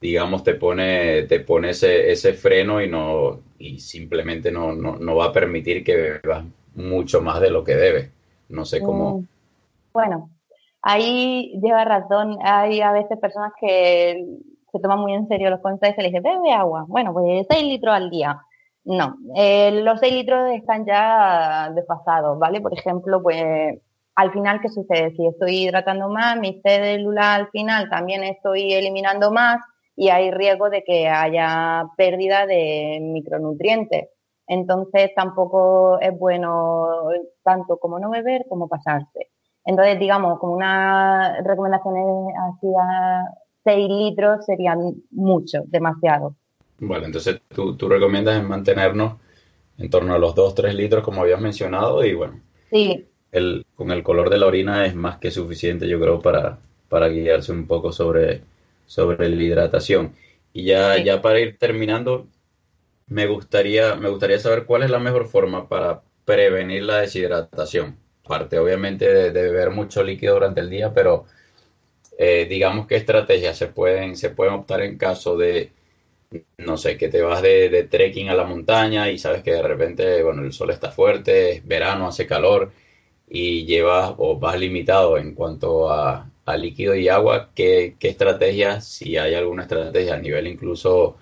digamos, 0.01 0.43
te 0.45 0.55
pone, 0.55 1.25
te 1.25 1.41
pone 1.41 1.71
ese, 1.71 2.11
ese 2.11 2.35
freno 2.35 2.83
y 2.83 2.89
no, 2.89 3.43
y 3.59 3.79
simplemente 3.81 4.51
no, 4.51 4.75
no, 4.75 4.97
no 4.97 5.17
va 5.17 5.27
a 5.27 5.33
permitir 5.33 5.85
que 5.85 6.21
bebas 6.23 6.45
mucho 6.77 7.21
más 7.21 7.41
de 7.41 7.51
lo 7.51 7.65
que 7.65 7.75
debe. 7.75 8.13
No 8.49 8.65
sé 8.65 8.81
cómo. 8.81 9.19
Mm, 9.19 9.29
bueno, 9.93 10.31
ahí 10.83 11.59
lleva 11.63 11.85
razón. 11.85 12.39
Hay 12.43 12.81
a 12.81 12.93
veces 12.93 13.19
personas 13.19 13.53
que 13.61 14.25
se 14.71 14.79
toman 14.79 15.01
muy 15.01 15.15
en 15.15 15.27
serio 15.27 15.51
los 15.51 15.61
consejos 15.61 15.95
y 15.95 15.97
se 15.97 16.03
les 16.03 16.13
dice, 16.13 16.23
bebe 16.23 16.53
agua. 16.53 16.85
Bueno, 16.87 17.13
pues 17.13 17.47
6 17.49 17.65
litros 17.65 17.95
al 17.95 18.11
día. 18.11 18.41
No, 18.85 19.17
eh, 19.35 19.83
los 19.83 19.99
6 19.99 20.15
litros 20.15 20.53
están 20.53 20.87
ya 20.87 21.73
desfasados, 21.75 22.39
¿vale? 22.39 22.61
Por 22.61 22.73
ejemplo, 22.73 23.21
pues 23.21 23.81
al 24.15 24.33
final, 24.33 24.61
¿qué 24.61 24.69
sucede? 24.69 25.15
Si 25.17 25.27
estoy 25.27 25.65
hidratando 25.65 26.09
más, 26.09 26.39
mi 26.39 26.61
célula 26.63 27.35
al 27.35 27.51
final 27.51 27.91
también 27.91 28.23
estoy 28.25 28.73
eliminando 28.73 29.31
más 29.31 29.59
y 29.97 30.09
hay 30.09 30.31
riesgo 30.31 30.71
de 30.71 30.85
que 30.85 31.09
haya 31.09 31.85
pérdida 31.97 32.47
de 32.47 32.99
micronutrientes. 33.03 34.09
Entonces 34.47 35.11
tampoco 35.15 35.99
es 36.01 36.17
bueno 36.19 37.09
tanto 37.43 37.79
como 37.79 37.99
no 37.99 38.11
beber 38.11 38.47
como 38.49 38.69
pasarse. 38.69 39.31
Entonces, 39.65 39.99
digamos, 39.99 40.39
como 40.39 40.53
una 40.53 41.43
recomendación 41.43 41.95
así 42.53 42.69
a 42.81 43.25
6 43.65 43.89
litros 43.89 44.45
serían 44.47 44.95
mucho, 45.11 45.63
demasiado. 45.67 46.37
Vale, 46.79 47.07
entonces 47.07 47.41
tú, 47.49 47.77
tú 47.77 47.89
recomiendas 47.89 48.43
mantenernos 48.45 49.15
en 49.79 49.91
torno 49.91 50.15
a 50.15 50.19
los 50.19 50.35
2-3 50.35 50.73
litros 50.73 51.03
como 51.03 51.23
habías 51.23 51.41
mencionado 51.41 52.05
y 52.05 52.15
bueno, 52.15 52.41
sí. 52.71 53.07
el, 53.33 53.67
con 53.75 53.91
el 53.91 54.03
color 54.03 54.31
de 54.31 54.39
la 54.39 54.47
orina 54.47 54.87
es 54.87 54.95
más 54.95 55.19
que 55.19 55.31
suficiente 55.31 55.89
yo 55.89 56.01
creo 56.01 56.21
para, 56.21 56.59
para 56.89 57.09
guiarse 57.09 57.53
un 57.53 57.67
poco 57.67 57.93
sobre, 57.93 58.43
sobre 58.87 59.29
la 59.29 59.43
hidratación. 59.43 60.13
Y 60.53 60.65
ya, 60.65 60.97
ya 61.03 61.21
para 61.21 61.41
ir 61.41 61.59
terminando, 61.59 62.29
me 63.07 63.27
gustaría, 63.27 63.95
me 63.97 64.09
gustaría 64.09 64.39
saber 64.39 64.67
cuál 64.67 64.83
es 64.83 64.91
la 64.91 64.99
mejor 64.99 65.29
forma 65.29 65.69
para 65.69 66.03
prevenir 66.25 66.83
la 66.85 66.99
deshidratación. 67.01 67.99
O 68.25 68.35
aparte 68.35 68.59
obviamente 68.59 69.07
de, 69.13 69.31
beber 69.31 69.71
mucho 69.71 70.03
líquido 70.03 70.35
durante 70.35 70.61
el 70.61 70.71
día, 70.71 70.93
pero 70.93 71.27
eh, 72.19 72.47
digamos 72.49 72.87
qué 72.87 72.97
estrategias 72.97 73.57
se 73.59 73.69
pueden, 73.69 74.17
se 74.17 74.31
pueden 74.31 74.55
optar 74.55 74.83
en 74.83 74.99
caso 74.99 75.37
de, 75.37 75.73
no 76.59 76.77
sé, 76.77 76.97
que 76.99 77.09
te 77.09 77.23
vas 77.23 77.43
de, 77.43 77.89
trekking 77.91 78.29
a 78.31 78.35
la 78.35 78.45
montaña 78.45 79.11
y 79.11 79.19
sabes 79.19 79.43
que 79.43 79.53
de 79.53 79.63
repente, 79.63 80.23
bueno, 80.23 80.43
el 80.43 80.53
sol 80.53 80.71
está 80.71 80.91
fuerte, 80.91 81.53
es 81.53 81.67
verano, 81.67 82.09
hace 82.09 82.27
calor 82.27 82.73
y 83.29 83.67
llevas 83.67 84.15
o 84.19 84.39
vas 84.39 84.59
limitado 84.59 85.19
en 85.19 85.35
cuanto 85.35 85.91
a, 85.91 86.31
líquido 86.59 86.95
y 86.95 87.09
agua, 87.09 87.51
¿qué, 87.55 87.97
¿qué, 87.99 88.09
estrategias, 88.09 88.87
si 88.87 89.17
hay 89.17 89.35
alguna 89.35 89.63
estrategia 89.63 90.15
a 90.15 90.19
nivel 90.19 90.47
incluso 90.47 91.17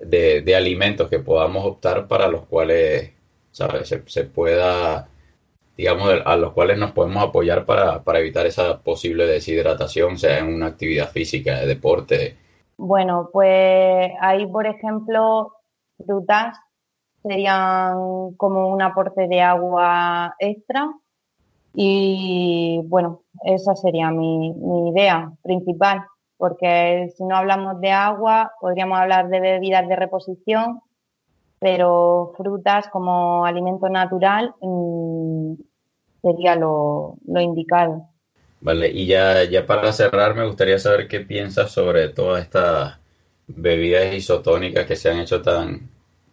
de, 0.00 0.54
alimentos 0.56 1.08
que 1.08 1.18
podamos 1.18 1.64
optar 1.64 2.06
para 2.08 2.28
los 2.28 2.46
cuales, 2.46 3.12
se 3.50 4.24
pueda 4.24 5.08
digamos, 5.76 6.08
a 6.24 6.36
los 6.36 6.52
cuales 6.52 6.78
nos 6.78 6.92
podemos 6.92 7.22
apoyar 7.22 7.66
para, 7.66 8.02
para 8.02 8.20
evitar 8.20 8.46
esa 8.46 8.78
posible 8.78 9.26
deshidratación, 9.26 10.18
sea 10.18 10.38
en 10.38 10.54
una 10.54 10.66
actividad 10.66 11.08
física, 11.08 11.60
de 11.60 11.66
deporte. 11.66 12.36
Bueno, 12.76 13.28
pues 13.32 14.12
ahí, 14.20 14.46
por 14.46 14.66
ejemplo, 14.66 15.52
frutas 16.04 16.58
serían 17.22 18.34
como 18.36 18.68
un 18.68 18.82
aporte 18.82 19.26
de 19.26 19.40
agua 19.40 20.34
extra 20.38 20.92
y 21.74 22.80
bueno, 22.84 23.22
esa 23.44 23.74
sería 23.74 24.10
mi, 24.10 24.52
mi 24.52 24.90
idea 24.90 25.32
principal, 25.42 26.04
porque 26.36 27.12
si 27.16 27.24
no 27.24 27.36
hablamos 27.36 27.80
de 27.80 27.90
agua, 27.90 28.52
podríamos 28.60 28.98
hablar 28.98 29.28
de 29.28 29.40
bebidas 29.40 29.88
de 29.88 29.96
reposición 29.96 30.80
pero 31.64 32.34
frutas 32.36 32.88
como 32.88 33.46
alimento 33.46 33.88
natural 33.88 34.54
mm, 34.60 35.54
sería 36.20 36.56
lo, 36.56 37.16
indicado. 37.40 38.06
Vale, 38.60 38.90
y 38.90 39.06
ya, 39.06 39.44
ya 39.44 39.64
para 39.64 39.90
cerrar 39.94 40.34
me 40.34 40.46
gustaría 40.46 40.78
saber 40.78 41.08
qué 41.08 41.20
piensas 41.20 41.70
sobre 41.70 42.10
todas 42.10 42.42
estas 42.42 42.98
bebidas 43.46 44.14
isotónicas 44.14 44.84
que 44.84 44.94
se 44.94 45.10
han 45.10 45.20
hecho 45.20 45.40
tan, 45.40 45.88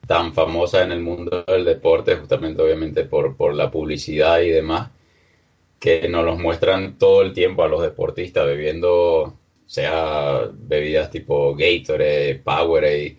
tan 0.05 0.33
famosas 0.33 0.83
en 0.83 0.91
el 0.91 0.99
mundo 0.99 1.45
del 1.47 1.63
deporte, 1.63 2.17
justamente 2.17 2.61
obviamente 2.61 3.05
por, 3.05 3.37
por 3.37 3.53
la 3.53 3.71
publicidad 3.71 4.41
y 4.41 4.49
demás, 4.49 4.89
que 5.79 6.09
nos 6.09 6.25
los 6.25 6.39
muestran 6.39 6.97
todo 6.97 7.21
el 7.21 7.31
tiempo 7.31 7.63
a 7.63 7.69
los 7.69 7.81
deportistas 7.81 8.45
bebiendo, 8.45 9.33
sea 9.71 10.49
bebidas 10.53 11.09
tipo 11.11 11.55
Gatorade, 11.55 12.41
Powerade, 12.43 13.17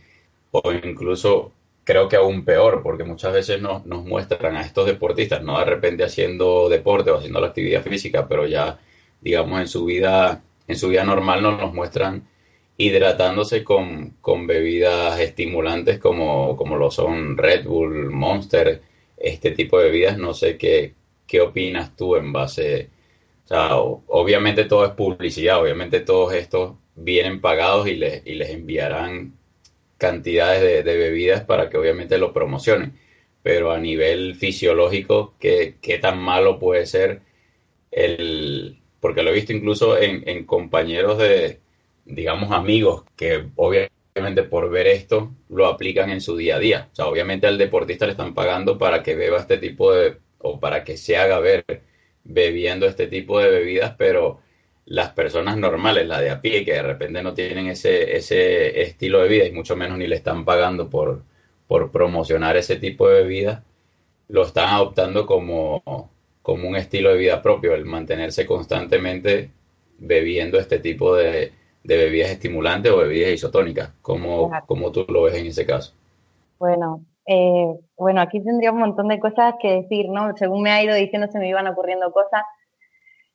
o 0.50 0.72
incluso 0.72 1.52
creo 1.84 2.08
que 2.08 2.16
aún 2.16 2.44
peor, 2.44 2.82
porque 2.82 3.04
muchas 3.04 3.32
veces 3.32 3.60
nos, 3.62 3.86
nos 3.86 4.04
muestran 4.04 4.56
a 4.56 4.60
estos 4.62 4.86
deportistas, 4.86 5.42
no 5.42 5.58
de 5.58 5.64
repente 5.64 6.04
haciendo 6.04 6.68
deporte 6.68 7.10
o 7.10 7.16
haciendo 7.16 7.40
la 7.40 7.48
actividad 7.48 7.82
física, 7.82 8.28
pero 8.28 8.46
ya, 8.46 8.78
digamos, 9.22 9.60
en 9.60 9.68
su 9.68 9.84
vida, 9.86 10.42
en 10.68 10.76
su 10.76 10.88
vida 10.88 11.04
normal 11.04 11.42
nos 11.42 11.58
los 11.60 11.72
muestran 11.72 12.28
hidratándose 12.76 13.64
con, 13.64 14.16
con 14.20 14.46
bebidas 14.46 15.20
estimulantes 15.20 15.98
como, 15.98 16.56
como 16.56 16.76
lo 16.76 16.90
son 16.90 17.36
Red 17.38 17.64
Bull, 17.66 18.10
Monster, 18.10 18.82
este 19.16 19.52
tipo 19.52 19.78
de 19.78 19.86
bebidas. 19.86 20.18
No 20.18 20.34
sé 20.34 20.58
qué, 20.58 20.94
qué 21.26 21.40
opinas 21.40 21.96
tú 21.96 22.16
en 22.16 22.32
base. 22.32 22.90
O 23.44 23.48
sea, 23.48 23.76
obviamente 23.76 24.64
todo 24.64 24.86
es 24.86 24.92
publicidad, 24.92 25.60
obviamente 25.60 26.00
todos 26.00 26.32
estos 26.34 26.76
vienen 26.94 27.40
pagados 27.40 27.88
y 27.88 27.96
les, 27.96 28.26
y 28.26 28.34
les 28.34 28.50
enviarán 28.50 29.34
cantidades 30.02 30.84
de, 30.84 30.96
bebidas 30.96 31.42
para 31.44 31.70
que 31.70 31.76
obviamente 31.78 32.18
lo 32.18 32.32
promocionen. 32.32 32.98
Pero 33.42 33.72
a 33.72 33.78
nivel 33.78 34.36
fisiológico, 34.36 35.34
¿qué, 35.38 35.76
qué 35.80 35.98
tan 35.98 36.18
malo 36.18 36.58
puede 36.58 36.86
ser 36.86 37.22
el... 37.90 38.80
Porque 39.00 39.22
lo 39.22 39.30
he 39.30 39.34
visto 39.34 39.52
incluso 39.52 39.98
en, 39.98 40.44
compañeros 40.44 41.18
de, 41.18 41.60
digamos, 42.04 42.52
amigos 42.52 43.04
que 43.16 43.48
obviamente 43.56 44.44
por 44.44 44.70
ver 44.70 44.86
esto 44.86 45.32
lo 45.48 45.66
aplican 45.66 46.10
en 46.10 46.20
su 46.20 46.36
día 46.36 46.56
a 46.56 46.58
día. 46.60 46.88
O 46.92 46.94
sea, 46.96 47.06
obviamente 47.06 47.46
al 47.46 47.58
deportista 47.58 48.06
le 48.06 48.12
están 48.12 48.34
pagando 48.34 48.78
para 48.78 49.02
que 49.02 49.16
beba 49.16 49.38
este 49.38 49.58
tipo 49.58 49.92
de, 49.92 50.18
o 50.38 50.60
para 50.60 50.84
que 50.84 50.96
se 50.96 51.16
haga 51.16 51.40
ver 51.40 51.64
bebiendo 52.24 52.86
este 52.86 53.06
tipo 53.06 53.40
de 53.40 53.50
bebidas, 53.50 53.94
pero 53.96 54.40
las 54.86 55.10
personas 55.10 55.56
normales, 55.56 56.06
la 56.06 56.20
de 56.20 56.30
a 56.30 56.40
pie, 56.40 56.64
que 56.64 56.72
de 56.72 56.82
repente 56.82 57.22
no 57.22 57.34
tienen 57.34 57.68
ese, 57.68 58.16
ese 58.16 58.82
estilo 58.82 59.22
de 59.22 59.28
vida 59.28 59.44
y 59.46 59.52
mucho 59.52 59.76
menos 59.76 59.98
ni 59.98 60.06
le 60.06 60.16
están 60.16 60.44
pagando 60.44 60.90
por, 60.90 61.22
por 61.66 61.90
promocionar 61.90 62.56
ese 62.56 62.76
tipo 62.76 63.08
de 63.08 63.22
bebida, 63.22 63.64
lo 64.28 64.42
están 64.42 64.68
adoptando 64.70 65.26
como, 65.26 66.10
como 66.42 66.68
un 66.68 66.76
estilo 66.76 67.10
de 67.10 67.18
vida 67.18 67.42
propio, 67.42 67.74
el 67.74 67.84
mantenerse 67.84 68.46
constantemente 68.46 69.50
bebiendo 69.98 70.58
este 70.58 70.78
tipo 70.80 71.14
de, 71.16 71.52
bebidas 71.84 72.30
estimulantes 72.30 72.92
o 72.92 72.98
bebidas 72.98 73.30
isotónicas. 73.30 73.92
¿Cómo, 74.02 74.50
tú 74.92 75.06
lo 75.08 75.22
ves 75.22 75.34
en 75.36 75.46
ese 75.46 75.64
caso? 75.64 75.94
Bueno, 76.58 77.04
eh, 77.26 77.74
bueno, 77.96 78.20
aquí 78.20 78.42
tendría 78.42 78.72
un 78.72 78.80
montón 78.80 79.08
de 79.08 79.20
cosas 79.20 79.54
que 79.60 79.82
decir, 79.82 80.06
¿no? 80.10 80.36
Según 80.36 80.62
me 80.62 80.70
ha 80.70 80.82
ido 80.82 80.94
diciendo, 80.94 81.28
se 81.30 81.38
me 81.38 81.48
iban 81.48 81.66
ocurriendo 81.66 82.12
cosas 82.12 82.42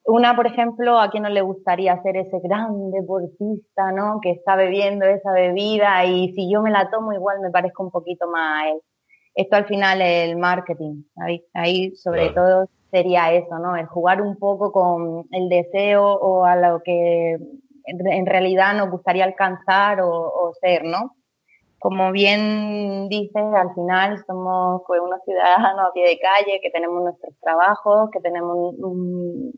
una, 0.08 0.38
por 0.38 0.48
ejemplo, 0.48 1.02
a 1.02 1.10
quien 1.10 1.24
no 1.24 1.30
le 1.30 1.42
gustaría 1.42 2.02
ser 2.02 2.16
ese 2.16 2.40
gran 2.42 2.92
deportista, 2.92 3.92
¿no? 3.92 4.20
Que 4.22 4.32
está 4.32 4.56
bebiendo 4.56 5.06
esa 5.06 5.34
bebida 5.34 6.06
y 6.06 6.32
si 6.34 6.50
yo 6.50 6.62
me 6.62 6.72
la 6.72 6.90
tomo 6.90 7.12
igual 7.12 7.42
me 7.42 7.52
parezco 7.52 7.84
un 7.84 7.92
poquito 7.92 8.26
más 8.30 8.64
a 8.64 8.70
él. 8.70 8.80
Esto 9.36 9.58
al 9.58 9.66
final 9.66 10.02
es 10.02 10.30
el 10.30 10.38
marketing. 10.38 11.04
Ahí, 11.18 11.44
ahí 11.54 11.94
sobre 11.98 12.30
todo 12.30 12.70
sería 12.90 13.34
eso, 13.34 13.60
¿no? 13.60 13.76
El 13.76 13.86
jugar 13.88 14.22
un 14.22 14.38
poco 14.38 14.72
con 14.72 15.26
el 15.32 15.50
deseo 15.50 16.06
o 16.06 16.46
a 16.46 16.56
lo 16.56 16.82
que 16.84 17.38
en 17.84 18.26
realidad 18.26 18.76
nos 18.76 18.90
gustaría 18.90 19.26
alcanzar 19.26 20.00
o, 20.02 20.54
ser, 20.62 20.86
¿no? 20.86 21.17
Como 21.80 22.12
bien 22.12 23.08
dices, 23.10 23.44
al 23.56 23.74
final 23.76 24.24
somos 24.26 24.82
pues, 24.88 25.00
unos 25.00 25.22
ciudadanos 25.24 25.90
a 25.90 25.94
pie 25.94 26.08
de 26.08 26.20
calle, 26.20 26.60
que 26.62 26.72
tenemos 26.72 27.04
nuestros 27.04 27.34
trabajos, 27.40 28.10
que 28.12 28.20
tenemos 28.20 28.74
un, 28.78 29.54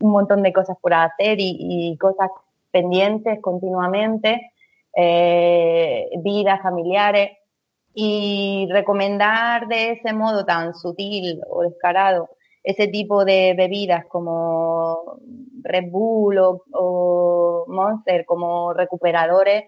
montón 0.00 0.42
de 0.42 0.52
cosas 0.52 0.76
por 0.80 0.94
hacer 0.94 1.36
y, 1.38 1.96
cosas 2.00 2.30
pendientes 2.72 3.40
continuamente, 3.40 4.52
eh, 4.96 6.08
vidas 6.18 6.60
familiares. 6.62 7.30
Y 7.92 8.68
recomendar 8.70 9.66
de 9.66 9.92
ese 9.92 10.12
modo 10.12 10.44
tan 10.44 10.74
sutil 10.74 11.40
o 11.50 11.62
descarado 11.62 12.28
ese 12.62 12.88
tipo 12.88 13.24
de 13.24 13.54
bebidas 13.56 14.04
como 14.06 15.18
Red 15.62 15.90
Bull 15.90 16.38
o, 16.38 17.64
Monster 17.68 18.24
como 18.26 18.72
recuperadores 18.72 19.64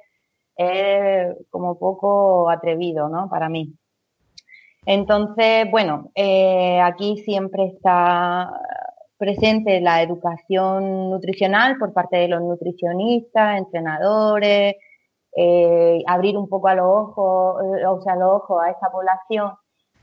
es 0.70 1.36
como 1.50 1.78
poco 1.78 2.50
atrevido, 2.50 3.08
¿no? 3.08 3.28
Para 3.28 3.48
mí. 3.48 3.74
Entonces, 4.84 5.70
bueno, 5.70 6.10
eh, 6.14 6.80
aquí 6.80 7.18
siempre 7.18 7.66
está 7.66 8.50
presente 9.16 9.80
la 9.80 10.02
educación 10.02 11.10
nutricional 11.10 11.78
por 11.78 11.92
parte 11.92 12.16
de 12.16 12.28
los 12.28 12.42
nutricionistas, 12.42 13.58
entrenadores, 13.58 14.74
eh, 15.36 16.02
abrir 16.06 16.36
un 16.36 16.48
poco 16.48 16.68
a 16.68 16.74
los 16.74 16.86
ojos, 16.86 17.62
o 17.88 18.00
sea, 18.02 18.16
los 18.16 18.32
ojos 18.32 18.62
a 18.62 18.70
esta 18.70 18.90
población 18.90 19.52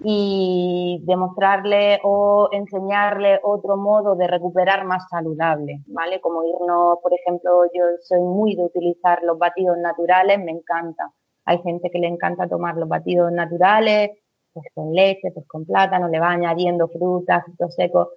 y 0.02 1.02
demostrarle 1.04 2.00
o 2.04 2.50
enseñarle 2.52 3.40
otro 3.44 3.76
modo 3.76 4.16
de 4.16 4.28
recuperar 4.28 4.86
más 4.86 5.08
saludable, 5.10 5.82
¿vale? 5.88 6.22
Como 6.22 6.44
irnos, 6.46 7.00
por 7.02 7.14
ejemplo, 7.14 7.66
yo 7.74 7.84
soy 8.02 8.22
muy 8.22 8.56
de 8.56 8.64
utilizar 8.64 9.22
los 9.24 9.38
batidos 9.38 9.78
naturales, 9.78 10.40
me 10.40 10.52
encanta. 10.52 11.12
Hay 11.46 11.62
gente 11.64 11.90
que 11.90 12.00
le 12.00 12.08
encanta 12.08 12.48
tomar 12.48 12.76
los 12.76 12.88
batidos 12.88 13.32
naturales, 13.32 14.12
pues 14.54 14.68
con 14.74 14.94
leche, 14.94 15.32
pues 15.34 15.46
con 15.48 15.66
plátano, 15.66 16.08
le 16.08 16.20
va 16.20 16.32
añadiendo 16.32 16.88
frutas, 16.88 17.44
frutos 17.46 17.76
secos 17.76 18.08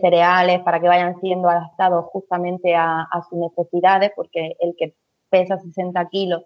cereales 0.00 0.60
para 0.60 0.80
que 0.80 0.88
vayan 0.88 1.20
siendo 1.20 1.48
adaptados 1.48 2.06
justamente 2.06 2.74
a, 2.74 3.06
sus 3.28 3.38
necesidades, 3.38 4.12
porque 4.16 4.56
el 4.60 4.74
que 4.78 4.94
pesa 5.28 5.58
60 5.58 6.08
kilos 6.08 6.42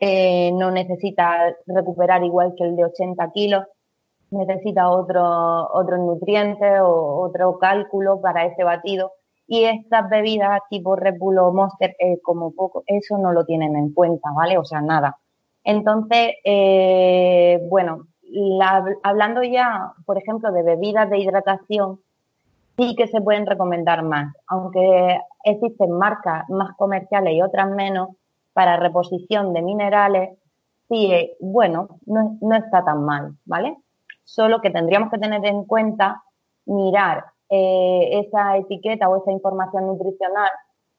eh, 0.00 0.50
no 0.52 0.70
necesita 0.70 1.54
recuperar 1.66 2.24
igual 2.24 2.54
que 2.56 2.64
el 2.64 2.76
de 2.76 2.84
80 2.84 3.30
kilos, 3.32 3.64
necesita 4.34 4.90
otro, 4.90 5.68
otros 5.72 6.00
nutrientes 6.00 6.80
o 6.80 7.22
otro 7.22 7.58
cálculo 7.58 8.20
para 8.20 8.44
ese 8.46 8.64
batido. 8.64 9.12
Y 9.46 9.64
estas 9.64 10.08
bebidas 10.08 10.60
tipo 10.70 10.96
Red 10.96 11.18
Bull 11.18 11.38
o 11.38 11.52
Monster, 11.52 11.94
eh, 11.98 12.20
como 12.22 12.52
poco, 12.52 12.82
eso 12.86 13.18
no 13.18 13.32
lo 13.32 13.44
tienen 13.44 13.76
en 13.76 13.92
cuenta, 13.92 14.30
¿vale? 14.34 14.58
O 14.58 14.64
sea, 14.64 14.80
nada. 14.80 15.18
Entonces, 15.64 16.34
eh, 16.44 17.60
bueno, 17.68 18.06
hablando 19.02 19.42
ya, 19.42 19.92
por 20.06 20.18
ejemplo, 20.18 20.52
de 20.52 20.62
bebidas 20.62 21.08
de 21.10 21.18
hidratación, 21.18 22.00
sí 22.76 22.94
que 22.96 23.06
se 23.06 23.20
pueden 23.20 23.46
recomendar 23.46 24.02
más, 24.02 24.34
aunque 24.46 25.18
existen 25.44 25.92
marcas 25.92 26.48
más 26.48 26.76
comerciales 26.76 27.34
y 27.34 27.42
otras 27.42 27.70
menos 27.70 28.10
para 28.52 28.76
reposición 28.76 29.52
de 29.52 29.62
minerales, 29.62 30.38
sí, 30.88 31.12
eh, 31.12 31.36
bueno, 31.40 31.88
no, 32.06 32.38
está 32.56 32.84
tan 32.84 33.04
mal, 33.04 33.36
¿vale? 33.44 33.76
Solo 34.24 34.60
que 34.60 34.70
tendríamos 34.70 35.10
que 35.10 35.18
tener 35.18 35.44
en 35.46 35.64
cuenta 35.64 36.22
mirar 36.66 37.24
eh, 37.50 38.20
esa 38.20 38.56
etiqueta 38.56 39.08
o 39.08 39.18
esa 39.18 39.30
información 39.30 39.86
nutricional 39.86 40.50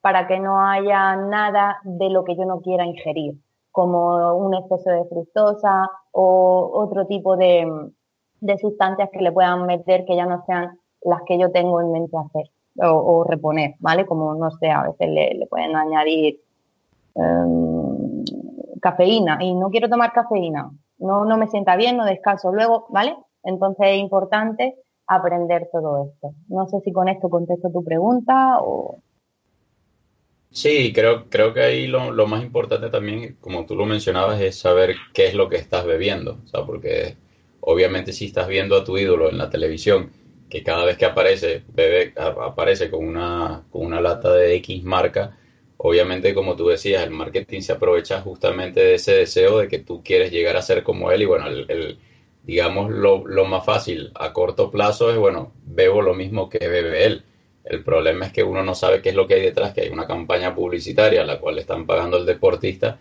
para 0.02 0.28
que 0.28 0.40
no 0.40 0.62
haya 0.62 1.16
nada 1.16 1.80
de 1.84 2.12
lo 2.12 2.24
que 2.24 2.36
yo 2.36 2.46
no 2.46 2.62
quiera 2.62 2.86
ingerir, 2.86 3.36
como 3.72 4.36
un 4.38 4.54
exceso 4.54 4.92
de 4.92 5.04
fructosa 5.06 5.90
o 6.12 6.70
otro 6.76 7.08
tipo 7.08 7.36
de, 7.36 7.68
sustancias 8.62 9.10
que 9.12 9.22
le 9.22 9.32
puedan 9.32 9.66
meter 9.66 10.06
que 10.06 10.16
ya 10.16 10.28
no 10.28 10.44
sean 10.46 10.80
las 11.02 11.24
que 11.24 11.40
yo 11.40 11.52
tengo 11.52 11.82
en 11.82 11.92
mente 11.92 12.16
hacer 12.16 12.52
o, 12.88 13.24
reponer, 13.24 13.74
¿vale? 13.80 14.06
Como, 14.06 14.36
no 14.36 14.52
sé, 14.52 14.70
a 14.70 14.84
veces 14.84 15.10
le, 15.10 15.48
pueden 15.50 15.76
añadir 15.76 16.40
em, 17.16 18.24
cafeína 18.80 19.40
y 19.42 19.56
no 19.56 19.72
quiero 19.72 19.90
tomar 19.90 20.14
cafeína, 20.14 20.70
no, 21.06 21.26
no 21.26 21.38
me 21.38 21.48
sienta 21.48 21.76
bien, 21.76 21.98
no 21.98 22.06
descanso 22.06 22.52
luego, 22.52 22.88
¿vale? 22.90 23.16
Entonces 23.44 23.88
es 23.92 23.98
importante 24.00 24.76
aprender 25.08 25.70
todo 25.72 26.12
esto. 26.12 26.34
No 26.48 26.68
sé 26.68 26.80
si 26.84 26.92
con 26.92 27.08
esto 27.08 27.30
contesto 27.30 27.70
tu 27.72 27.84
pregunta 27.84 28.60
o... 28.62 29.02
Sí, 30.52 30.94
creo, 30.94 31.30
creo 31.30 31.54
que 31.54 31.62
ahí 31.62 31.88
lo, 31.88 32.12
lo, 32.12 32.28
más 32.28 32.42
importante 32.42 32.90
también, 32.90 33.36
como 33.42 33.66
tú 33.66 33.76
lo 33.76 33.86
mencionabas, 33.86 34.40
es 34.40 34.58
saber 34.58 34.96
qué 35.14 35.28
es 35.28 35.34
lo 35.34 35.50
que 35.50 35.58
estás 35.58 35.86
bebiendo. 35.86 36.40
O 36.44 36.48
sea, 36.48 36.66
porque 36.66 37.18
obviamente 37.60 38.14
si 38.14 38.26
estás 38.26 38.48
viendo 38.48 38.78
a 38.78 38.84
tu 38.84 38.98
ídolo 38.98 39.30
en 39.30 39.38
la 39.38 39.50
televisión, 39.50 40.12
que 40.50 40.64
cada 40.64 40.86
vez 40.86 40.98
que 40.98 41.06
aparece, 41.06 41.64
bebe, 41.74 42.14
aparece 42.16 42.90
con 42.90 43.06
una, 43.06 43.66
con 43.70 43.86
una 43.86 44.00
lata 44.00 44.32
de 44.32 44.56
X 44.56 44.84
marca, 44.84 45.38
obviamente 45.78 46.34
como 46.34 46.56
tú 46.56 46.68
decías, 46.68 47.04
el 47.04 47.12
marketing 47.12 47.62
se 47.62 47.74
aprovecha 47.74 48.22
justamente 48.22 48.80
de 48.80 48.96
ese 48.96 49.14
deseo 49.14 49.60
de 49.60 49.68
que 49.68 49.80
tú 49.80 50.04
quieres 50.04 50.32
llegar 50.32 50.58
a 50.58 50.62
ser 50.62 50.84
como 50.84 51.12
él 51.12 51.22
y 51.22 51.26
bueno, 51.26 51.48
el 51.48 52.00
digamos, 52.46 52.92
lo, 52.92 53.26
lo, 53.28 53.46
más 53.46 53.66
fácil 53.66 54.12
a 54.14 54.32
corto 54.32 54.70
plazo 54.70 55.10
es, 55.10 55.18
bueno, 55.18 55.52
bebo 55.66 56.02
lo 56.02 56.14
mismo 56.14 56.48
que 56.48 56.60
bebe 56.68 57.06
él. 57.06 57.24
El 57.64 57.84
problema 57.84 58.28
es 58.28 58.32
que 58.32 58.44
uno 58.44 58.64
no 58.64 58.76
sabe 58.76 59.02
qué 59.02 59.10
es 59.10 59.16
lo 59.16 59.28
que 59.28 59.34
hay 59.34 59.42
detrás, 59.42 59.74
que 59.74 59.82
hay 59.82 59.90
una 59.90 60.06
campaña 60.06 60.54
publicitaria 60.54 61.22
a 61.22 61.26
la 61.26 61.40
cual 61.40 61.56
le 61.56 61.62
están 61.62 61.88
pagando 61.88 62.18
al 62.18 62.26
deportista 62.26 63.00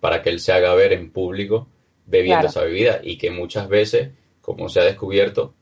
para 0.00 0.22
que 0.22 0.30
él 0.30 0.40
se 0.40 0.52
haga 0.52 0.74
ver 0.74 0.92
en 0.92 1.10
público 1.10 1.68
bebiendo 2.06 2.48
esa 2.48 2.62
bebida 2.62 3.00
y 3.02 3.16
que 3.16 3.30
muchas 3.30 3.68
veces, 3.68 4.10
como 4.40 4.68
se 4.68 4.80
ha 4.80 4.84
descubierto, 4.84 5.54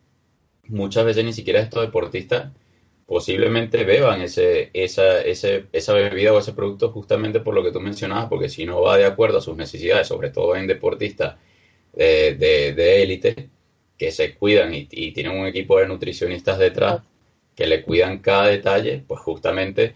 muchas 0.68 1.04
veces 1.04 1.24
ni 1.24 1.34
siquiera 1.34 1.60
estos 1.60 1.82
deportistas 1.82 2.52
posiblemente 3.06 3.84
beban 3.84 4.20
ese, 4.22 4.70
esa, 4.72 5.22
ese, 5.22 5.66
esa 5.72 5.92
bebida 5.94 6.32
o 6.32 6.38
ese 6.38 6.52
producto 6.52 6.90
justamente 6.90 7.40
por 7.40 7.54
lo 7.54 7.62
que 7.62 7.72
tú 7.72 7.80
mencionabas, 7.80 8.28
porque 8.28 8.48
si 8.48 8.66
no 8.66 8.82
va 8.82 8.96
de 8.96 9.06
acuerdo 9.06 9.38
a 9.38 9.42
sus 9.42 9.56
necesidades, 9.56 10.08
sobre 10.08 10.30
todo 10.30 10.56
en 10.56 10.66
deportistas 10.66 11.36
de 11.94 13.02
élite 13.02 13.50
que 13.98 14.10
se 14.10 14.34
cuidan 14.34 14.74
y, 14.74 14.86
tienen 15.12 15.38
un 15.38 15.46
equipo 15.46 15.78
de 15.78 15.88
nutricionistas 15.88 16.58
detrás 16.58 17.02
que 17.54 17.66
le 17.66 17.82
cuidan 17.82 18.18
cada 18.18 18.48
detalle, 18.48 19.02
pues 19.06 19.20
justamente 19.20 19.94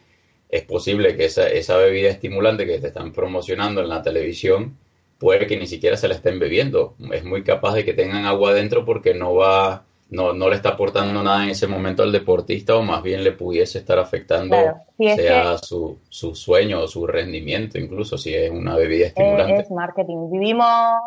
es 0.49 0.62
posible 0.64 1.16
que 1.16 1.27
esa, 1.27 1.49
esa 1.49 1.77
bebida 1.77 2.09
estimulante 2.11 2.66
que 2.66 2.79
te 2.79 2.88
están 2.88 3.12
promocionando 3.12 3.83
en 3.83 3.88
la 3.88 4.03
televisión 4.03 4.79
puede 5.18 5.46
que 5.46 5.59
ni 5.59 5.66
siquiera 5.66 5.96
se 5.96 6.09
la 6.09 6.14
estén 6.14 6.38
bebiendo. 6.38 6.96
Es 7.12 7.25
muy 7.25 7.44
capaz 7.44 7.75
de 7.75 7.85
que 7.85 7.92
tengan 7.92 8.25
agua 8.25 8.51
adentro 8.51 8.85
porque 8.85 9.14
no 9.14 9.35
va, 9.35 9.87
no, 10.11 10.33
no 10.33 10.49
le 10.49 10.57
está 10.57 10.70
aportando 10.70 11.23
nada 11.23 11.44
en 11.44 11.51
ese 11.51 11.66
momento 11.66 12.03
al 12.03 12.12
deportista 12.12 12.77
o 12.77 12.83
más 12.83 13.03
bien 13.03 13.25
le 13.25 13.33
pudiese 13.33 13.79
estar 13.79 13.99
afectando 13.99 14.57
sea 14.99 15.59
su, 15.59 15.99
su, 16.09 16.35
sueño 16.35 16.81
o 16.81 16.88
su 16.88 17.07
rendimiento, 17.07 17.79
incluso 17.79 18.18
si 18.18 18.35
es 18.35 18.51
una 18.51 18.77
bebida 18.77 19.07
estimulante. 19.07 19.62
es 19.62 19.70
marketing. 19.70 20.31
Vivimos 20.31 21.01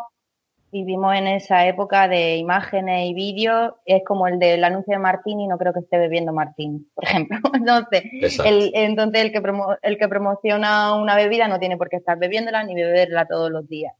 vivimos 0.74 1.14
en 1.14 1.28
esa 1.28 1.68
época 1.68 2.08
de 2.08 2.36
imágenes 2.36 3.08
y 3.08 3.14
vídeos, 3.14 3.74
es 3.86 4.02
como 4.04 4.26
el 4.26 4.40
del 4.40 4.64
anuncio 4.64 4.94
de 4.94 4.98
Martini, 4.98 5.46
no 5.46 5.56
creo 5.56 5.72
que 5.72 5.78
esté 5.78 5.98
bebiendo 5.98 6.32
Martini, 6.32 6.84
por 6.94 7.04
ejemplo. 7.04 7.38
Entonces, 7.54 8.02
el, 8.44 8.72
entonces 8.74 9.22
el, 9.22 9.30
que 9.30 9.40
el 9.82 9.98
que 9.98 10.08
promociona 10.08 10.94
una 10.96 11.14
bebida 11.14 11.46
no 11.46 11.60
tiene 11.60 11.76
por 11.76 11.88
qué 11.88 11.96
estar 11.98 12.18
bebiéndola 12.18 12.64
ni 12.64 12.74
beberla 12.74 13.26
todos 13.26 13.52
los 13.52 13.68
días. 13.68 13.94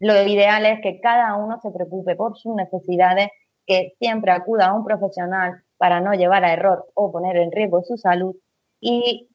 Lo 0.00 0.20
ideal 0.20 0.66
es 0.66 0.80
que 0.82 1.00
cada 1.00 1.36
uno 1.36 1.60
se 1.62 1.70
preocupe 1.70 2.16
por 2.16 2.36
sus 2.36 2.56
necesidades, 2.56 3.28
que 3.66 3.94
siempre 3.98 4.32
acuda 4.32 4.68
a 4.68 4.74
un 4.74 4.84
profesional 4.84 5.62
para 5.76 6.00
no 6.00 6.14
llevar 6.14 6.44
a 6.44 6.52
error 6.52 6.86
o 6.94 7.12
poner 7.12 7.36
en 7.36 7.52
riesgo 7.52 7.82
su 7.82 7.96
salud 7.96 8.34
y 8.80 9.28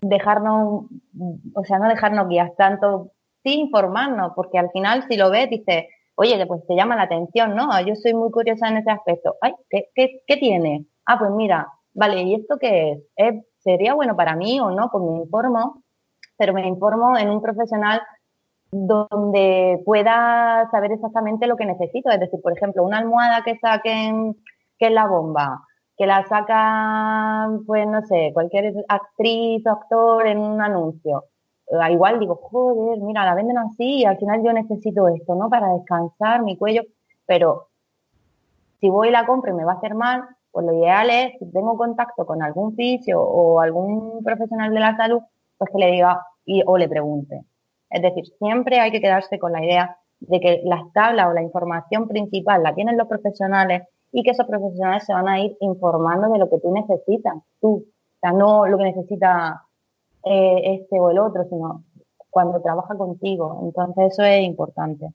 dejarnos, 0.00 0.84
o 1.54 1.64
sea, 1.64 1.78
no 1.78 1.88
dejarnos 1.88 2.28
guiar 2.28 2.52
tanto, 2.56 3.12
sí 3.42 3.54
informarnos, 3.60 4.32
porque 4.34 4.58
al 4.58 4.70
final 4.70 5.04
si 5.08 5.16
lo 5.16 5.30
ves, 5.30 5.50
dices, 5.50 5.84
oye, 6.14 6.44
pues 6.46 6.66
te 6.66 6.74
llama 6.74 6.96
la 6.96 7.02
atención, 7.02 7.54
¿no? 7.54 7.68
Yo 7.80 7.94
soy 7.96 8.14
muy 8.14 8.30
curiosa 8.30 8.68
en 8.68 8.78
ese 8.78 8.90
aspecto. 8.90 9.36
Ay, 9.40 9.54
¿qué, 9.68 9.90
qué, 10.26 10.36
tiene? 10.36 10.86
Ah, 11.06 11.18
pues 11.18 11.30
mira, 11.30 11.68
vale, 11.94 12.22
¿y 12.22 12.34
esto 12.34 12.58
qué 12.58 13.02
es? 13.16 13.44
¿Sería 13.58 13.94
bueno 13.94 14.16
para 14.16 14.36
mí 14.36 14.60
o 14.60 14.70
no? 14.70 14.90
Pues 14.90 15.04
me 15.04 15.18
informo, 15.18 15.82
pero 16.36 16.54
me 16.54 16.66
informo 16.66 17.16
en 17.16 17.30
un 17.30 17.42
profesional 17.42 18.00
donde 18.72 19.82
pueda 19.84 20.68
saber 20.70 20.92
exactamente 20.92 21.46
lo 21.46 21.56
que 21.56 21.66
necesito. 21.66 22.10
Es 22.10 22.20
decir, 22.20 22.40
por 22.42 22.52
ejemplo, 22.56 22.84
una 22.84 22.98
almohada 22.98 23.42
que 23.44 23.58
saquen, 23.58 24.36
que 24.78 24.86
es 24.86 24.92
la 24.92 25.06
bomba, 25.06 25.62
que 25.96 26.06
la 26.06 26.24
saca, 26.26 27.48
pues 27.66 27.86
no 27.86 28.02
sé, 28.02 28.30
cualquier 28.32 28.74
actriz 28.88 29.66
o 29.66 29.70
actor 29.70 30.26
en 30.26 30.38
un 30.38 30.62
anuncio. 30.62 31.24
Ah, 31.78 31.90
igual 31.90 32.18
digo, 32.18 32.36
joder, 32.36 33.00
mira, 33.00 33.24
la 33.24 33.34
venden 33.34 33.58
así 33.58 34.00
y 34.00 34.04
al 34.04 34.18
final 34.18 34.42
yo 34.44 34.52
necesito 34.52 35.08
esto, 35.08 35.34
¿no? 35.34 35.48
Para 35.48 35.68
descansar 35.74 36.42
mi 36.42 36.56
cuello, 36.56 36.82
pero 37.26 37.68
si 38.80 38.88
voy 38.88 39.08
y 39.08 39.10
la 39.12 39.26
compro 39.26 39.52
y 39.52 39.54
me 39.54 39.64
va 39.64 39.72
a 39.72 39.76
hacer 39.76 39.94
mal, 39.94 40.24
pues 40.50 40.66
lo 40.66 40.72
ideal 40.72 41.10
es, 41.10 41.38
si 41.38 41.50
tengo 41.52 41.76
contacto 41.76 42.26
con 42.26 42.42
algún 42.42 42.74
fisio 42.74 43.20
o 43.22 43.60
algún 43.60 44.24
profesional 44.24 44.72
de 44.72 44.80
la 44.80 44.96
salud, 44.96 45.20
pues 45.58 45.70
que 45.70 45.78
le 45.78 45.92
diga 45.92 46.22
y, 46.44 46.62
o 46.66 46.76
le 46.78 46.88
pregunte. 46.88 47.44
Es 47.90 48.02
decir, 48.02 48.24
siempre 48.38 48.78
hay 48.78 48.92
que 48.92 49.00
quedarse 49.00 49.38
con 49.38 49.52
la 49.52 49.64
idea 49.64 49.98
de 50.20 50.40
que 50.40 50.60
las 50.64 50.92
tablas 50.92 51.26
o 51.28 51.32
la 51.32 51.42
información 51.42 52.06
principal 52.06 52.62
la 52.62 52.74
tienen 52.74 52.96
los 52.96 53.08
profesionales 53.08 53.82
y 54.12 54.22
que 54.22 54.30
esos 54.30 54.46
profesionales 54.46 55.04
se 55.04 55.12
van 55.12 55.28
a 55.28 55.40
ir 55.40 55.56
informando 55.60 56.32
de 56.32 56.38
lo 56.38 56.48
que 56.48 56.58
tú 56.58 56.72
necesitas, 56.72 57.34
tú. 57.60 57.86
O 57.86 58.18
sea, 58.20 58.32
no 58.32 58.66
lo 58.66 58.76
que 58.78 58.84
necesita 58.84 59.62
eh, 60.24 60.80
este 60.80 61.00
o 61.00 61.10
el 61.10 61.18
otro, 61.18 61.44
sino 61.48 61.84
cuando 62.28 62.60
trabaja 62.60 62.96
contigo. 62.96 63.60
Entonces 63.62 64.12
eso 64.12 64.22
es 64.22 64.42
importante. 64.42 65.08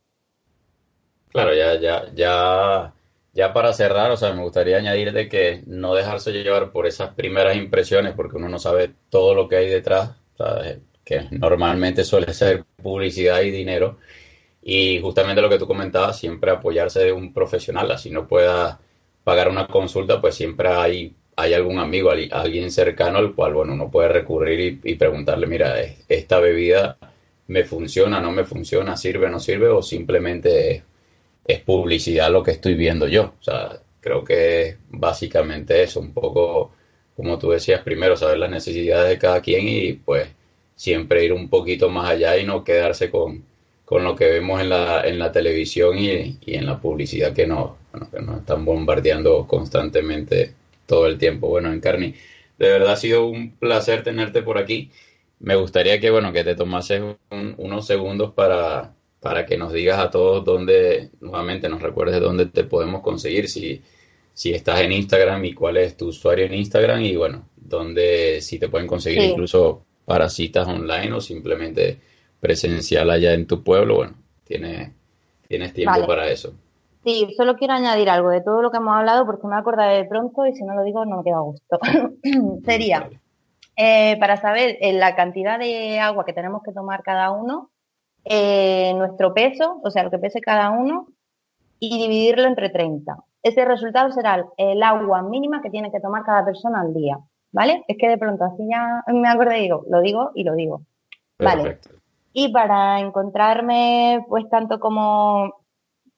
Claro, 1.29 1.53
ya, 1.53 1.79
ya, 1.79 2.03
ya, 2.13 2.93
ya 3.33 3.53
para 3.53 3.73
cerrar, 3.73 4.09
o 4.11 4.17
sea, 4.17 4.33
me 4.33 4.43
gustaría 4.43 4.77
añadir 4.77 5.11
de 5.11 5.27
que 5.27 5.63
no 5.67 5.93
dejarse 5.93 6.31
llevar 6.31 6.71
por 6.71 6.87
esas 6.87 7.13
primeras 7.13 7.57
impresiones, 7.57 8.13
porque 8.13 8.37
uno 8.37 8.47
no 8.47 8.57
sabe 8.57 8.95
todo 9.09 9.35
lo 9.35 9.49
que 9.49 9.57
hay 9.57 9.67
detrás, 9.67 10.15
que 11.05 11.27
normalmente 11.31 12.03
suele 12.03 12.33
ser 12.33 12.65
publicidad 12.81 13.41
y 13.41 13.51
dinero. 13.51 13.99
Y 14.63 14.99
justamente 15.01 15.41
lo 15.41 15.49
que 15.49 15.59
tú 15.59 15.67
comentabas, 15.67 16.19
siempre 16.19 16.51
apoyarse 16.51 16.99
de 17.01 17.11
un 17.13 17.33
profesional, 17.33 17.91
así 17.91 18.09
no 18.09 18.27
pueda 18.27 18.79
pagar 19.23 19.49
una 19.49 19.67
consulta, 19.67 20.19
pues 20.21 20.35
siempre 20.35 20.69
hay 20.69 21.15
hay 21.35 21.53
algún 21.53 21.79
amigo, 21.79 22.11
alguien 22.11 22.71
cercano 22.71 23.17
al 23.17 23.33
cual, 23.35 23.53
bueno, 23.53 23.73
uno 23.73 23.91
puede 23.91 24.09
recurrir 24.09 24.79
y, 24.83 24.95
preguntarle, 24.95 25.47
mira, 25.47 25.75
esta 26.07 26.39
bebida 26.39 26.97
me 27.47 27.63
funciona, 27.65 28.21
no 28.21 28.31
me 28.31 28.45
funciona, 28.45 28.95
sirve, 28.97 29.29
no 29.29 29.39
sirve, 29.39 29.67
o 29.67 29.81
simplemente 29.81 30.83
es, 31.45 31.59
publicidad 31.61 32.31
lo 32.31 32.43
que 32.43 32.51
estoy 32.51 32.75
viendo 32.75 33.07
yo. 33.07 33.33
O 33.39 33.43
sea, 33.43 33.79
creo 33.99 34.23
que 34.23 34.67
es 34.67 34.77
básicamente 34.89 35.83
eso, 35.83 35.99
un 35.99 36.13
poco, 36.13 36.71
como 37.15 37.37
tú 37.37 37.51
decías, 37.51 37.81
primero 37.81 38.15
saber 38.15 38.37
las 38.39 38.49
necesidades 38.51 39.09
de 39.09 39.19
cada 39.19 39.41
quien 39.41 39.67
y 39.67 39.93
pues 39.93 40.29
siempre 40.75 41.23
ir 41.23 41.33
un 41.33 41.49
poquito 41.49 41.89
más 41.89 42.09
allá 42.09 42.37
y 42.37 42.45
no 42.45 42.63
quedarse 42.63 43.09
con, 43.09 43.43
con 43.85 44.03
lo 44.03 44.15
que 44.15 44.25
vemos 44.25 44.61
en 44.61 44.69
la, 44.69 45.01
en 45.07 45.19
la 45.19 45.31
televisión 45.31 45.97
y, 45.97 46.37
y 46.45 46.55
en 46.55 46.65
la 46.65 46.79
publicidad 46.79 47.33
que 47.33 47.47
nos, 47.47 47.71
que 48.11 48.21
nos 48.21 48.39
están 48.39 48.65
bombardeando 48.65 49.47
constantemente 49.47 50.53
todo 50.85 51.07
el 51.07 51.17
tiempo. 51.17 51.47
Bueno, 51.47 51.71
Encarni, 51.71 52.13
de 52.57 52.69
verdad 52.69 52.93
ha 52.93 52.97
sido 52.97 53.25
un 53.27 53.51
placer 53.51 54.03
tenerte 54.03 54.41
por 54.41 54.57
aquí. 54.57 54.91
Me 55.39 55.55
gustaría 55.55 55.99
que, 55.99 56.09
bueno, 56.09 56.31
que 56.33 56.43
te 56.43 56.55
tomases 56.55 57.01
unos 57.57 57.85
segundos 57.85 58.33
para, 58.33 58.93
para 59.19 59.45
que 59.45 59.57
nos 59.57 59.73
digas 59.73 59.99
a 59.99 60.09
todos 60.09 60.45
dónde, 60.45 61.09
nuevamente 61.19 61.69
nos 61.69 61.81
recuerdes 61.81 62.21
dónde 62.21 62.45
te 62.47 62.63
podemos 62.63 63.01
conseguir, 63.01 63.49
si, 63.49 63.81
si 64.33 64.53
estás 64.53 64.81
en 64.81 64.91
Instagram 64.93 65.43
y 65.45 65.53
cuál 65.53 65.77
es 65.77 65.97
tu 65.97 66.07
usuario 66.07 66.45
en 66.45 66.53
Instagram 66.53 67.01
y, 67.01 67.15
bueno, 67.15 67.47
dónde, 67.57 68.41
si 68.41 68.59
te 68.59 68.69
pueden 68.69 68.87
conseguir 68.87 69.23
incluso 69.23 69.83
para 70.05 70.29
citas 70.29 70.67
online 70.67 71.13
o 71.13 71.21
simplemente 71.21 71.99
presencial 72.39 73.09
allá 73.09 73.33
en 73.33 73.47
tu 73.47 73.63
pueblo, 73.63 73.95
bueno, 73.95 74.13
tienes, 74.43 74.91
tienes 75.47 75.73
tiempo 75.73 76.05
para 76.05 76.27
eso. 76.29 76.53
Sí, 77.03 77.27
solo 77.37 77.55
quiero 77.55 77.73
añadir 77.73 78.09
algo 78.09 78.29
de 78.29 78.41
todo 78.41 78.63
lo 78.63 78.71
que 78.71 78.77
hemos 78.77 78.95
hablado 78.95 79.25
porque 79.25 79.47
me 79.47 79.55
acordaré 79.55 79.97
de 79.97 80.05
pronto 80.05 80.45
y 80.47 80.53
si 80.53 80.63
no 80.63 80.73
lo 80.73 80.83
digo 80.83 81.05
no 81.05 81.17
me 81.17 81.23
queda 81.23 81.39
gusto. 81.39 81.79
Sería, 82.65 83.09
eh, 83.77 84.17
para 84.19 84.37
saber 84.37 84.77
eh, 84.79 84.93
la 84.93 85.15
cantidad 85.15 85.59
de 85.59 85.99
agua 85.99 86.25
que 86.25 86.33
tenemos 86.33 86.63
que 86.63 86.71
tomar 86.71 87.03
cada 87.03 87.31
uno, 87.31 87.69
eh, 88.23 88.93
nuestro 88.95 89.33
peso, 89.33 89.81
o 89.83 89.91
sea, 89.91 90.03
lo 90.03 90.11
que 90.11 90.17
pese 90.17 90.41
cada 90.41 90.71
uno, 90.71 91.07
y 91.79 91.97
dividirlo 91.97 92.47
entre 92.47 92.69
30. 92.69 93.17
ese 93.43 93.65
resultado 93.65 94.11
será 94.11 94.47
el 94.57 94.81
agua 94.81 95.21
mínima 95.21 95.61
que 95.61 95.69
tiene 95.69 95.91
que 95.91 95.99
tomar 95.99 96.23
cada 96.23 96.43
persona 96.43 96.81
al 96.81 96.93
día, 96.93 97.19
¿vale? 97.55 97.83
Es 97.87 97.97
que 97.97 98.09
de 98.09 98.17
pronto 98.17 98.43
así 98.43 98.67
ya 98.69 99.01
me 99.07 99.29
acordé 99.29 99.59
y 99.59 99.61
digo, 99.63 99.85
lo 99.89 100.01
digo 100.01 100.31
y 100.35 100.43
lo 100.43 100.53
digo. 100.55 100.81
Vale. 101.39 101.79
Y 102.33 102.51
para 102.51 102.99
encontrarme, 102.99 104.25
pues 104.27 104.49
tanto 104.49 104.81
como 104.81 105.53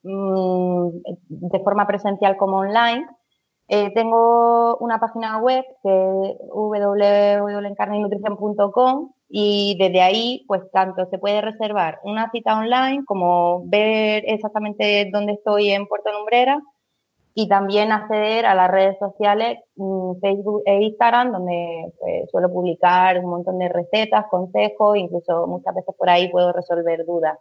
mm, 0.01 0.87
de 1.29 1.59
forma 1.59 1.85
presencial 1.85 2.37
como 2.37 2.57
online, 2.57 3.05
eh, 3.67 3.93
tengo 3.93 4.77
una 4.77 4.99
página 4.99 5.37
web 5.37 5.63
que 5.83 5.89
es 5.89 6.37
www.encarnenutrición.com 6.51 9.11
y 9.29 9.77
desde 9.77 10.01
ahí, 10.01 10.43
pues 10.47 10.63
tanto 10.71 11.05
se 11.11 11.19
puede 11.19 11.41
reservar 11.41 11.99
una 12.03 12.31
cita 12.31 12.57
online 12.57 13.05
como 13.05 13.61
ver 13.67 14.23
exactamente 14.25 15.07
dónde 15.13 15.33
estoy 15.33 15.69
en 15.69 15.85
Puerto 15.85 16.11
Lumbrera 16.11 16.59
y 17.39 17.47
también 17.47 17.91
acceder 17.91 18.47
a 18.47 18.55
las 18.55 18.71
redes 18.71 18.97
sociales 18.97 19.59
mm, 19.75 20.19
Facebook 20.21 20.63
e 20.65 20.81
Instagram, 20.81 21.33
donde 21.33 21.93
pues, 21.99 22.31
suelo 22.31 22.51
publicar 22.51 23.19
un 23.19 23.29
montón 23.29 23.59
de 23.59 23.69
recetas, 23.69 24.25
consejos, 24.31 24.97
incluso 24.97 25.45
muchas 25.45 25.75
veces 25.75 25.93
por 25.95 26.09
ahí 26.09 26.31
puedo 26.31 26.51
resolver 26.51 27.05
dudas 27.05 27.37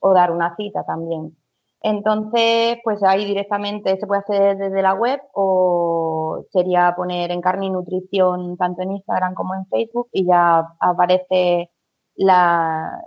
o 0.00 0.12
dar 0.12 0.32
una 0.32 0.56
cita 0.56 0.82
también. 0.82 1.36
Entonces, 1.82 2.78
pues 2.82 3.00
ahí 3.04 3.24
directamente 3.26 3.96
se 3.96 4.08
puede 4.08 4.22
hacer 4.22 4.56
desde 4.56 4.82
la 4.82 4.94
web 4.94 5.20
o 5.34 6.42
sería 6.50 6.92
poner 6.96 7.30
en 7.30 7.40
carne 7.40 7.66
y 7.66 7.70
nutrición 7.70 8.56
tanto 8.56 8.82
en 8.82 8.90
Instagram 8.90 9.34
como 9.34 9.54
en 9.54 9.66
Facebook 9.66 10.08
y 10.10 10.26
ya 10.26 10.66
aparece 10.80 11.70
la, 12.18 13.00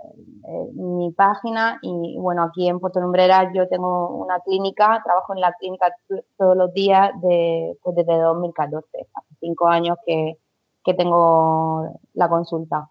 eh, 0.48 0.72
mi 0.74 1.12
página 1.12 1.78
y 1.82 2.16
bueno, 2.18 2.42
aquí 2.42 2.68
en 2.68 2.80
Puerto 2.80 3.00
Lumbrera 3.00 3.52
yo 3.54 3.68
tengo 3.68 4.08
una 4.08 4.40
clínica, 4.40 5.00
trabajo 5.04 5.34
en 5.34 5.40
la 5.40 5.52
clínica 5.52 5.94
todos 6.36 6.56
los 6.56 6.72
días 6.74 7.12
de, 7.22 7.76
pues 7.82 7.96
desde 7.96 8.18
2014, 8.18 8.86
hace 9.14 9.34
cinco 9.40 9.68
años 9.68 9.96
que, 10.04 10.38
que 10.84 10.94
tengo 10.94 12.00
la 12.14 12.28
consulta. 12.28 12.90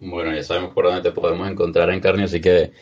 Bueno, 0.00 0.32
ya 0.32 0.42
sabemos 0.42 0.72
por 0.72 0.84
dónde 0.84 1.02
te 1.02 1.12
podemos 1.12 1.48
encontrar 1.48 1.90
en 1.90 2.00
carne, 2.00 2.24
así 2.24 2.40
que 2.40 2.72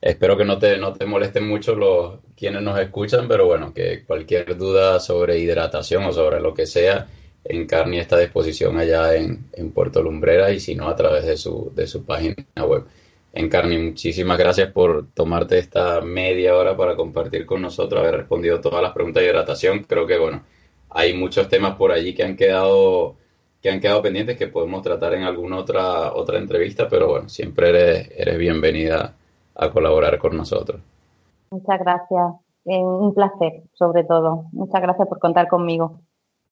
Espero 0.00 0.36
que 0.36 0.44
no 0.44 0.58
te, 0.58 0.76
no 0.78 0.92
te 0.92 1.06
molesten 1.06 1.48
mucho 1.48 1.74
los 1.74 2.20
quienes 2.36 2.62
nos 2.62 2.78
escuchan, 2.78 3.26
pero 3.28 3.46
bueno, 3.46 3.72
que 3.72 4.04
cualquier 4.04 4.56
duda 4.56 5.00
sobre 5.00 5.38
hidratación 5.38 6.04
o 6.04 6.12
sobre 6.12 6.40
lo 6.40 6.52
que 6.52 6.66
sea, 6.66 7.06
Encarni 7.48 7.98
está 7.98 8.16
a 8.16 8.20
disposición 8.20 8.78
allá 8.78 9.14
en, 9.14 9.46
en, 9.52 9.72
Puerto 9.72 10.02
Lumbrera 10.02 10.50
y 10.50 10.60
si 10.60 10.74
no 10.74 10.88
a 10.88 10.96
través 10.96 11.24
de 11.26 11.36
su, 11.36 11.72
de 11.74 11.86
su 11.86 12.04
página 12.04 12.36
web. 12.66 12.84
Encarni, 13.32 13.78
muchísimas 13.78 14.38
gracias 14.38 14.72
por 14.72 15.08
tomarte 15.12 15.58
esta 15.58 16.00
media 16.00 16.56
hora 16.56 16.76
para 16.76 16.96
compartir 16.96 17.44
con 17.44 17.60
nosotros, 17.62 18.00
haber 18.00 18.16
respondido 18.16 18.60
todas 18.60 18.82
las 18.82 18.92
preguntas 18.92 19.22
de 19.22 19.28
hidratación. 19.28 19.84
Creo 19.84 20.06
que 20.06 20.18
bueno, 20.18 20.42
hay 20.90 21.14
muchos 21.14 21.48
temas 21.48 21.76
por 21.76 21.92
allí 21.92 22.14
que 22.14 22.24
han 22.24 22.36
quedado 22.36 23.16
que 23.60 23.70
han 23.70 23.80
quedado 23.80 24.02
pendientes 24.02 24.36
que 24.36 24.46
podemos 24.46 24.82
tratar 24.82 25.14
en 25.14 25.24
alguna 25.24 25.58
otra 25.58 26.14
otra 26.14 26.38
entrevista, 26.38 26.88
pero 26.88 27.08
bueno, 27.08 27.28
siempre 27.28 27.68
eres, 27.70 28.10
eres 28.16 28.38
bienvenida 28.38 29.14
a 29.54 29.70
colaborar 29.70 30.18
con 30.18 30.36
nosotros. 30.36 30.80
Muchas 31.50 31.80
gracias. 31.80 32.34
Un 32.64 33.14
placer, 33.14 33.62
sobre 33.74 34.04
todo. 34.04 34.46
Muchas 34.52 34.82
gracias 34.82 35.08
por 35.08 35.18
contar 35.18 35.46
conmigo. 35.48 36.00